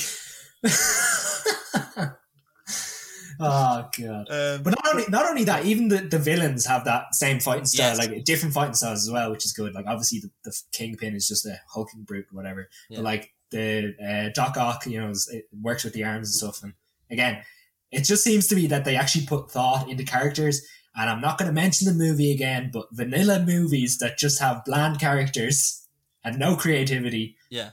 [3.40, 4.28] Oh god.
[4.30, 7.66] Um, But not only not only that, even the, the villains have that same fighting
[7.66, 8.08] style, Yes.
[8.08, 9.74] like different fighting styles as well, which is good.
[9.74, 12.70] Like obviously the, the kingpin is just a hulking brute or whatever.
[12.90, 12.98] Yeah.
[12.98, 16.34] But like the uh, Doc Ock, you know, is, it works with the arms and
[16.52, 16.64] stuff.
[16.64, 16.74] And
[17.12, 17.44] again,
[17.92, 20.62] it just seems to me that they actually put thought into characters.
[20.98, 24.64] And I'm not going to mention the movie again, but vanilla movies that just have
[24.66, 25.86] bland characters
[26.24, 27.72] and no creativity, yeah.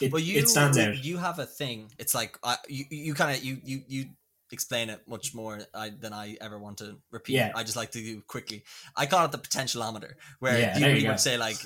[0.00, 1.04] It, Well, you it stands out.
[1.04, 1.90] you have a thing.
[1.98, 4.04] It's like I, you you kind of you you you
[4.52, 7.34] explain it much more I, than I ever want to repeat.
[7.34, 7.52] Yeah.
[7.54, 8.64] I just like to do quickly.
[8.96, 11.56] I call it the potentialometer, where Yeah, you you would say like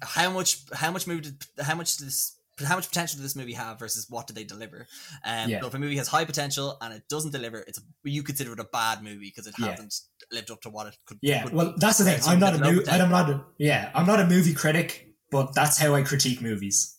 [0.00, 2.32] how much how much movie did how much this
[2.64, 4.86] how much potential did this movie have versus what did they deliver?
[5.24, 5.60] Um, Yeah.
[5.60, 8.54] so if a movie has high potential and it doesn't deliver, it's a, you consider
[8.54, 9.72] it a bad movie because it Yeah.
[9.72, 9.94] hasn't
[10.32, 11.18] lived up to what it could.
[11.20, 12.18] Yeah, could well, that's the thing.
[12.24, 12.88] I'm not a movie.
[12.88, 13.90] I'm not a yeah.
[13.94, 16.95] I'm not a movie critic, but that's how I critique movies.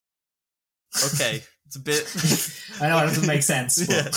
[1.13, 2.03] Okay, it's a bit.
[2.81, 3.77] I know it doesn't make sense.
[3.87, 4.11] But Yeah.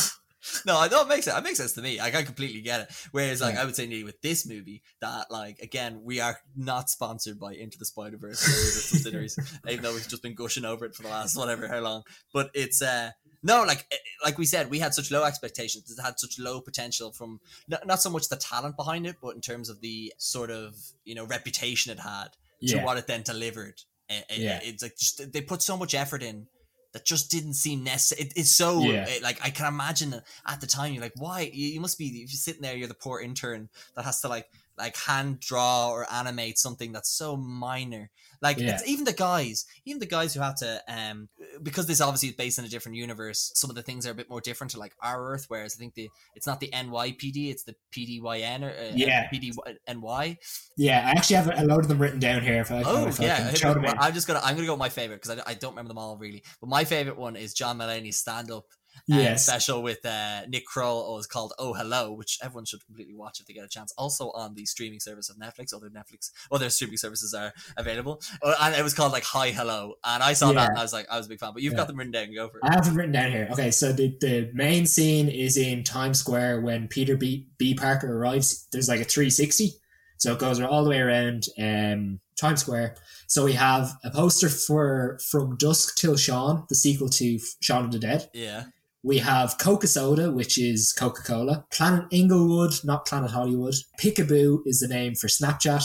[0.64, 1.34] No, I know it makes it.
[1.36, 1.98] It makes sense to me.
[1.98, 2.90] Like I completely get it.
[3.12, 3.62] Whereas, like Yeah.
[3.62, 7.52] I would say, nearly with this movie, that like again, we are not sponsored by
[7.52, 11.08] Into the Spider Verse subsidiaries, even though we've just been gushing over it for the
[11.10, 12.02] last whatever how long.
[12.32, 13.10] But it's uh
[13.42, 15.90] no, like eh, like we said, we had such low expectations.
[15.90, 19.34] It had such low potential from not, not so much the talent behind it, but
[19.34, 20.74] in terms of the sort of
[21.04, 22.28] you know reputation it had
[22.66, 23.82] to yeah, what it then delivered.
[24.08, 24.60] Eh, eh, Yeah.
[24.62, 26.46] It's like just they put so much effort in
[26.92, 28.26] that just didn't seem necessary.
[28.26, 29.04] It, it's so Yeah.
[29.06, 30.14] eh, like I can imagine
[30.46, 32.88] at the time you're like, why you, you must be if you're sitting there, you're
[32.88, 34.46] the poor intern that has to like
[34.80, 38.10] like hand draw or animate something that's so minor.
[38.42, 38.70] Like Yeah.
[38.74, 41.28] it's, even the guys, even the guys who have to um
[41.62, 43.52] because this obviously is based in a different universe.
[43.54, 45.78] Some of the things are a bit more different to like our Earth, whereas I
[45.78, 49.28] think the it's not the NYPD, it's the PDYN or uh, Yeah.
[49.32, 50.36] PDNY.
[50.76, 51.04] yeah.
[51.06, 52.60] I actually have a load of them written down here.
[52.60, 54.72] If I, oh if yeah, I can show them I'm just gonna I'm gonna go
[54.74, 56.42] with my favorite because I, I don't remember them all really.
[56.60, 58.64] But my favorite one is John Mulaney's stand up
[59.06, 61.04] yes, special with uh, Nick Kroll.
[61.08, 63.92] Oh, it's called Oh Hello, which everyone should completely watch if they get a chance.
[63.96, 65.74] Also on the streaming service of Netflix.
[65.74, 68.20] Other Netflix, other streaming services are available.
[68.42, 70.54] Uh, and it was called like Hi Hello, and I saw Yeah.
[70.60, 71.52] that and I was like I was a big fan.
[71.52, 71.78] But you've Yeah.
[71.78, 72.34] got them written down.
[72.34, 72.64] Go for it.
[72.64, 73.48] I have them written down here.
[73.52, 77.74] Okay, so the, the main scene is in Times Square when Peter B, B.
[77.74, 78.66] Parker arrives.
[78.72, 79.72] There's like a 360.
[80.18, 82.96] So it goes all the way around um, Times Square.
[83.26, 87.92] So we have a poster for From Dusk Till Shaun, the sequel to Shaun of
[87.92, 88.28] the Dead.
[88.34, 88.64] Yeah,
[89.02, 91.64] We have Coca Soda, which is Coca Cola.
[91.72, 93.74] Planet Inglewood, not Planet Hollywood.
[93.98, 95.84] Peekaboo is the name for Snapchat.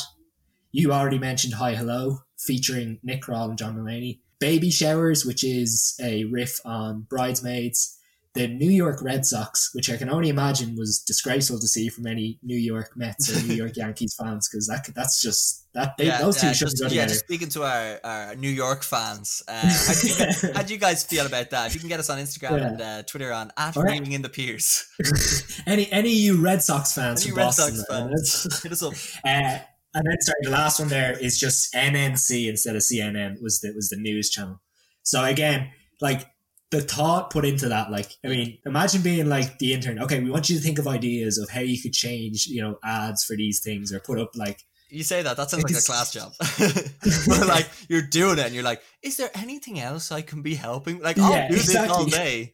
[0.74, 4.20] You already mentioned Hi Hello, featuring Nick Kroll and John Mulaney.
[4.40, 7.98] Baby Showers, which is a riff on Bridesmaids.
[8.36, 12.06] The New York Red Sox, which I can only imagine was disgraceful to see from
[12.06, 16.08] any New York Mets or New York Yankees fans, because that that's just that they,
[16.08, 16.22] yeah.
[16.22, 19.42] those two uh, should just, go yeah, just speaking to our, our New York fans,
[19.48, 21.68] uh, how, do you, guys- how do you guys feel about that?
[21.68, 22.68] If you can get us on Instagram Yeah.
[22.68, 24.08] and uh, Twitter on at right.
[24.08, 24.86] In the Piers.
[25.68, 28.94] any any you Red Sox fans Any from Red Boston, Sox fans, hit us up.
[29.26, 29.60] Uh,
[29.96, 33.72] and then sorry, the last one there is just NNC instead of CNN was the
[33.74, 34.62] was the news channel.
[35.04, 35.72] So again,
[36.02, 36.26] like
[36.72, 40.00] the thought put into that, like I mean, imagine being like the intern.
[40.00, 42.78] Okay, we want you to think of ideas of how you could change, you know,
[42.84, 45.82] ads for these things or put up like You say that, that sounds like a
[45.82, 46.34] class job.
[47.28, 50.56] but like you're doing it and you're like, is there anything else I can be
[50.56, 51.00] helping?
[51.00, 52.54] Like I'll Yeah, do this all day.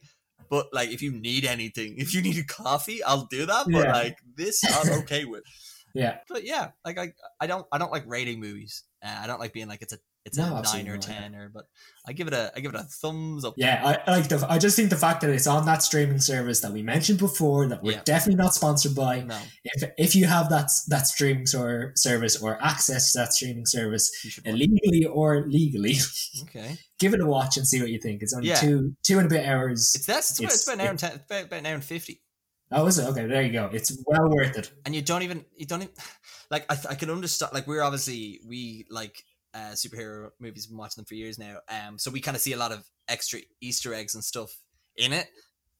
[0.50, 3.66] But like if you need anything, if you need a coffee, I'll do that.
[3.72, 3.92] But Yeah.
[3.92, 5.44] like this I'm okay with.
[5.94, 8.84] yeah, But yeah, like I I don't I don't like rating movies.
[9.04, 11.20] Uh, I don't like being like it's a it's No, a nine or not, yeah.
[11.20, 11.64] ten or but
[12.06, 13.54] I give it a I give it a thumbs up.
[13.56, 14.44] Yeah, I, I like the.
[14.48, 17.66] I just think the fact that it's on that streaming service that we mentioned before
[17.68, 18.02] that we're Yeah.
[18.04, 19.20] definitely not sponsored by.
[19.22, 24.10] No, If if you have that that streaming service or access to that streaming service
[24.44, 25.96] illegally or legally,
[26.42, 28.22] Okay, give it a watch and see what you think.
[28.22, 28.56] It's only Yeah.
[28.60, 29.92] two two and a bit hours.
[29.94, 30.30] it's this.
[30.30, 31.12] It's, about, it's It's- about an hour and ten.
[31.14, 32.22] About, about an hour and fifty.
[32.70, 33.06] oh, is it?
[33.08, 33.68] Okay, there you go.
[33.72, 34.70] It's well worth it.
[34.86, 35.94] and you don't even you don't even
[36.50, 41.00] like I, I can understand like we're obviously we like uh superhero movies been watching
[41.02, 43.92] them for years now um so we kind of see a lot of extra easter
[43.94, 44.50] eggs and stuff
[44.96, 45.26] in it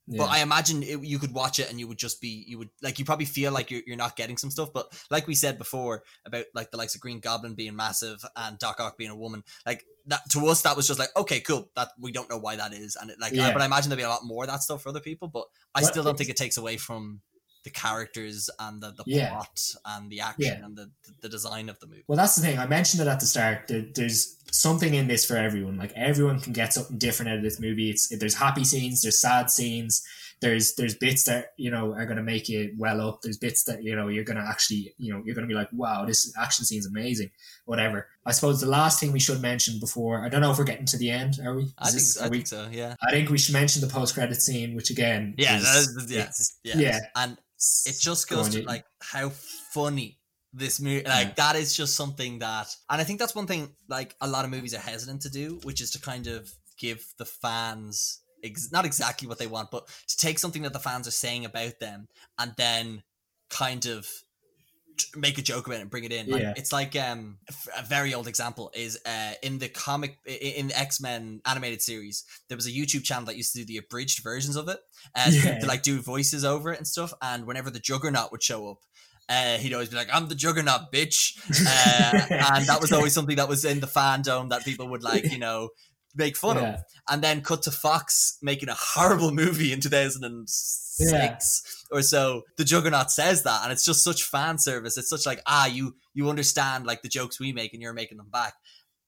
[0.08, 0.18] Yeah.
[0.18, 2.70] but i imagine it, you could watch it and you would just be you would
[2.82, 5.58] like you probably feel like you're, you're not getting some stuff but like we said
[5.58, 9.16] before about like the likes of green goblin being massive and doc ock being a
[9.16, 12.38] woman like that to us that was just like okay cool that we don't know
[12.38, 13.52] why that is and it, like Yeah.
[13.52, 15.44] but i imagine there'll be a lot more of that stuff for other people but
[15.74, 17.20] i still don't think it takes away from
[17.64, 19.30] the characters and the, the Yeah.
[19.30, 20.64] plot and the action Yeah.
[20.64, 20.90] and the,
[21.20, 22.04] the design of the movie.
[22.08, 22.58] Well, that's the thing.
[22.58, 23.68] I mentioned it at the start.
[23.68, 25.76] There, there's something in this for everyone.
[25.76, 27.90] Like everyone can get something different out of this movie.
[27.90, 30.02] It's there's happy scenes, there's sad scenes,
[30.40, 33.20] there's there's bits that you know are going to make you well up.
[33.22, 35.54] There's bits that you know you're going to actually you know you're going to be
[35.54, 37.30] like, wow, this action scene's amazing.
[37.64, 38.08] Whatever.
[38.26, 40.86] I suppose the last thing we should mention before I don't know if we're getting
[40.86, 41.38] to the end.
[41.44, 41.62] Are we?
[41.64, 42.68] Is I think, this- I we- think so.
[42.72, 42.96] Yeah.
[43.06, 45.58] I think we should mention the post credit scene, which again, Yeah.
[45.58, 46.74] is- that is- yeah.
[46.76, 46.80] yeah.
[46.80, 46.98] yeah.
[47.14, 47.38] And
[47.86, 49.28] it just goes to like how
[49.72, 50.18] funny
[50.52, 51.32] this movie like Yeah.
[51.36, 54.50] that is just something that and i think that's one thing like a lot of
[54.50, 58.84] movies are hesitant to do which is to kind of give the fans ex- not
[58.84, 62.08] exactly what they want but to take something that the fans are saying about them
[62.38, 63.02] and then
[63.48, 64.06] kind of
[65.16, 66.54] make a joke about it and bring it in like, Yeah.
[66.56, 67.38] it's like um
[67.78, 72.56] a very old example is uh in the comic in the x-men animated series there
[72.56, 74.78] was a youtube channel that used to do the abridged versions of it
[75.16, 75.58] uh, Yeah.
[75.60, 78.78] to like do voices over it and stuff and whenever the juggernaut would show up
[79.28, 83.36] uh, he'd always be like, "I'm the Juggernaut, bitch," uh, and that was always something
[83.36, 85.70] that was in the fandom that people would like, you know,
[86.14, 86.82] make fun of.
[87.08, 92.42] And then cut to Fox making a horrible movie in 2006 or so.
[92.56, 94.96] The Juggernaut says that, and it's just such fan service.
[94.96, 98.18] It's such like, ah, you you understand like the jokes we make, and you're making
[98.18, 98.54] them back.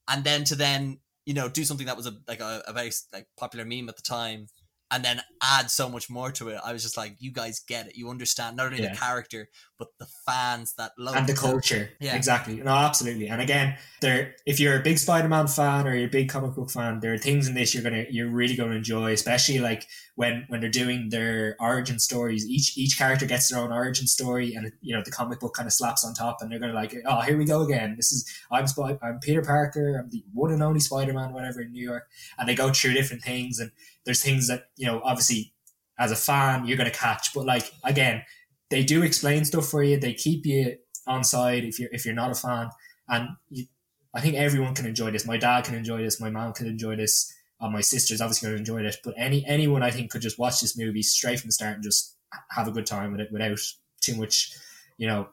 [0.09, 2.91] And then to then you know do something that was a like a, a very
[3.13, 4.49] like popular meme at the time.
[4.95, 6.61] And then add so much more to it.
[6.65, 7.97] I was just like, you guys get it.
[7.97, 8.93] You understand not only Yeah.
[8.93, 11.91] the character, but the fans that love and the culture.
[11.99, 12.15] Yeah.
[12.15, 12.55] exactly.
[12.57, 13.27] No, absolutely.
[13.27, 16.71] And again, there, if you're a big Spider-Man fan or you're a big comic book
[16.71, 19.13] fan, there are things in this you're gonna, you're really gonna enjoy.
[19.13, 22.47] Especially like when when they're doing their origin stories.
[22.47, 25.67] Each each character gets their own origin story, and you know the comic book kind
[25.67, 27.95] of slaps on top, and they're gonna like, oh, here we go again.
[27.97, 29.97] This is I'm Spy, I'm Peter Parker.
[29.99, 32.09] I'm the one and only Spider-Man, whatever in New York.
[32.39, 33.73] And they go through different things, and
[34.05, 35.53] there's things that you know, obviously,
[35.99, 37.35] as a fan, you're gonna catch.
[37.35, 38.23] But like again,
[38.71, 39.99] they do explain stuff for you.
[39.99, 42.71] They keep you on side if you're if you're not a fan,
[43.09, 43.67] and you,
[44.15, 45.27] I think everyone can enjoy this.
[45.27, 46.21] My dad can enjoy this.
[46.21, 47.33] My mom can enjoy this.
[47.65, 50.39] Uh, my sister's obviously going to enjoy it, But any anyone I think could just
[50.39, 52.17] watch this movie straight from the start and just
[52.51, 53.59] have a good time with it without
[54.03, 54.53] too much,
[54.99, 55.29] you know,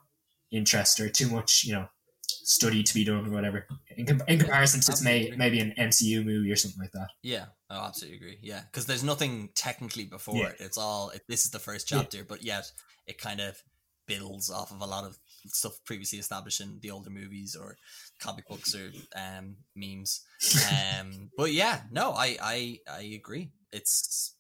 [0.52, 1.88] interest or too much, you know,
[2.28, 3.68] study to be done or whatever.
[3.98, 7.10] In, com- in comparison to may, maybe an MCU movie or something like that.
[7.22, 8.38] Yeah, I absolutely agree.
[8.42, 10.50] Yeah, because there's nothing technically before Yeah.
[10.50, 10.58] it.
[10.60, 11.98] It's all it, this is the first Yeah.
[12.00, 12.72] chapter, but yet
[13.08, 13.62] it kind of
[14.08, 15.18] builds off of a lot of
[15.48, 17.78] stuff previously established in the older movies or
[18.20, 20.22] comic books or um, memes.
[21.00, 23.52] Um, but yeah, no, I I I agree.
[23.72, 24.36] It's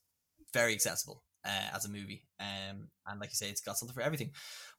[0.53, 4.01] very accessible uh, as a movie, um, and like you say, it's got something for
[4.01, 4.31] everything.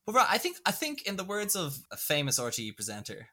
[0.07, 3.29] But right, I think I think in the words of a famous RTE presenter,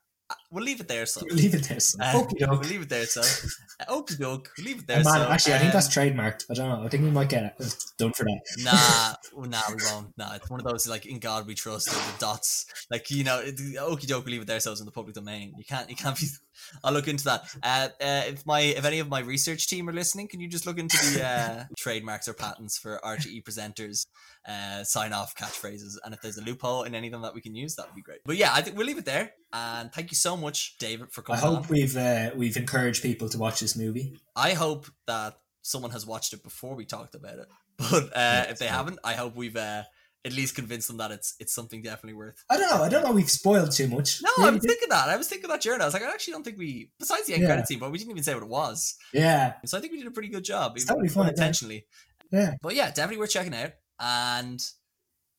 [0.51, 1.05] we'll leave it there.
[1.05, 1.79] So Leave it there.
[1.79, 1.99] So.
[2.01, 3.05] uh, Okey we'll leave it there.
[3.05, 4.97] So uh, okey doke, we'll leave it there.
[4.97, 6.45] And man, so, actually, I think um, that's trademarked.
[6.49, 6.85] I don't know.
[6.85, 8.39] I think we might get it It's done for that.
[8.59, 10.17] Nah, nah, we won't.
[10.17, 11.87] Nah, it's one of those like in God we trust.
[11.89, 14.59] The dots, like you know, okie doke, we leave it there.
[14.59, 15.53] So it's in the public domain.
[15.57, 16.27] You can't, you can't be.
[16.83, 17.43] I'll look into that.
[17.63, 20.65] Uh, uh, if my, if any of my research team are listening, can you just
[20.65, 24.07] look into the uh, trademarks or patents for RTE presenters,
[24.47, 27.41] uh, sign off catchphrases, and if there's a loophole in any of them that we
[27.41, 28.19] can use, that would be great.
[28.25, 29.31] But yeah, I think we'll leave it there.
[29.51, 31.43] And thank you so much, David, for I coming.
[31.43, 31.55] on.
[31.63, 34.17] hope we've uh, we've encouraged people to watch this movie.
[34.35, 37.47] I hope that someone has watched it before we talked about it.
[37.91, 38.75] But uh, if they Yeah.
[38.77, 39.83] haven't, I hope we've uh,
[40.25, 42.43] at least convinced them that it's it's something definitely worth.
[42.49, 42.83] I don't know.
[42.83, 43.11] I don't know.
[43.13, 44.21] We've spoiled too much.
[44.21, 45.07] No, I was thinking that.
[45.07, 45.79] I was thinking that during.
[45.81, 47.47] I was like, I actually don't think we, besides the end Yeah.
[47.49, 48.95] credit scene, but we didn't even say what it was.
[49.13, 51.85] Yeah, So I think we did a pretty good job, It's even fun intentionally.
[52.31, 52.39] yeah.
[52.41, 52.53] yeah.
[52.61, 53.71] But yeah, definitely worth checking out.
[53.99, 54.61] And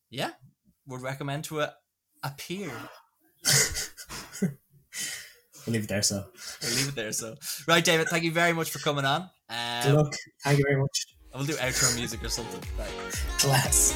[0.09, 0.31] yeah,
[0.87, 1.75] would recommend to a
[2.23, 2.73] appear.
[5.67, 6.03] We'll leave it there.
[6.03, 6.25] So,
[6.63, 7.13] We'll leave it there.
[7.13, 7.37] So
[7.69, 9.29] right, David, thank you very much for coming on.
[9.83, 10.15] good Um, luck.
[10.45, 11.07] Thank you very much.
[11.35, 12.61] I will do outro music or something.
[12.79, 13.13] Right.
[13.39, 13.95] Class.